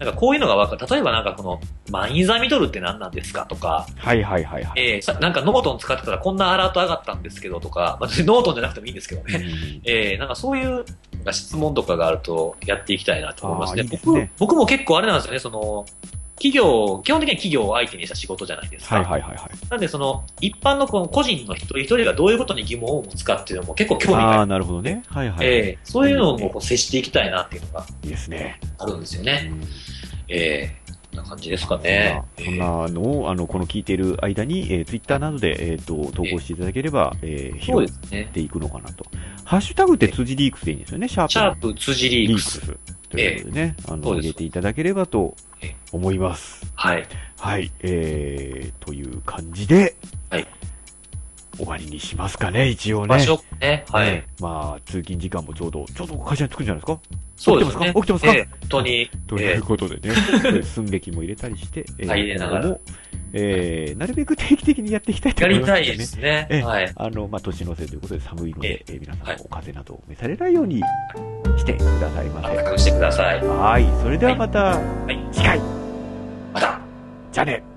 [0.00, 0.90] なんかこういうのが分かる。
[0.90, 1.60] 例えばなんかこの、
[1.90, 4.94] マインザミドルって何なんですかとか、はいはいはいはい。
[4.94, 9.34] えー、さなんかノートン使ってたらこんなアラート上がったんですけどとか、まあ、ノートンじゃなくてもいいんですけどね。
[9.36, 10.84] うん えー、なんかそういう
[11.30, 13.82] 質問とかがあるとやっていきたいなと思いますね。
[13.82, 15.86] いいですね僕僕も結構あれなんですよね、その、
[16.36, 18.96] 企業、基本的には企業を相手にした仕事じゃないですか。
[18.96, 19.50] はいはいはいはい。
[19.70, 24.46] なんでその、一般のこの個人の一人一人がどういうことに疑問を持つかっていうのも結構興味がある。
[24.46, 25.02] なるほどね。
[25.06, 25.46] はいはい。
[25.46, 28.58] えー、そういうのもこう接していきたいなっていうのがいいですね。
[28.78, 29.42] あるんですようね。
[29.42, 29.62] ん
[30.28, 30.83] えー、こん
[31.14, 32.22] な感じですかね。
[32.42, 38.24] そんなのを、あの、この聞いている間に、えー、ツイッターなどで、えっ、と、投稿していただければ、えー、そう広ですねげ。
[38.26, 39.04] ていくのかなと。
[39.44, 42.60] ハッシュタグって辻リークスでいいんですよね、シャープシャープ辻リークス。
[43.10, 46.70] ということでね、あの、入れていただければとええ思います。
[46.74, 47.06] はい。
[47.38, 49.96] はい、えー、という感じで、
[50.30, 50.46] はい。
[51.56, 53.08] 終わりにしますかね、一応ね。
[53.08, 53.84] 場所ね。
[53.90, 54.06] はい。
[54.06, 57.00] ねまあ、通勤時間もちょうど、ちょうど会社に着くんじゃないですか？
[57.44, 57.92] そうですね。
[57.94, 58.32] 起きてますか？
[58.34, 59.10] えー本当に。
[59.26, 60.14] ということでね、
[60.64, 62.78] 寸劇も入れたりして、えはい入れながら
[63.36, 65.80] えー、なるべく定期的にやっていきたいとや思います、ね。
[65.80, 66.46] りたいですね。
[66.50, 66.92] えはい。
[66.94, 70.80] あの、まあ、年の瀬ということで寒いので、ええー皆さんはいお風邪など召されないように
[71.58, 72.54] してくださいませ。
[72.56, 73.44] 暖かくしてください。
[73.44, 73.86] はい。
[74.02, 75.18] それではまた、はい。
[75.32, 75.58] 次回、
[76.52, 76.80] また。
[77.32, 77.73] じゃあね。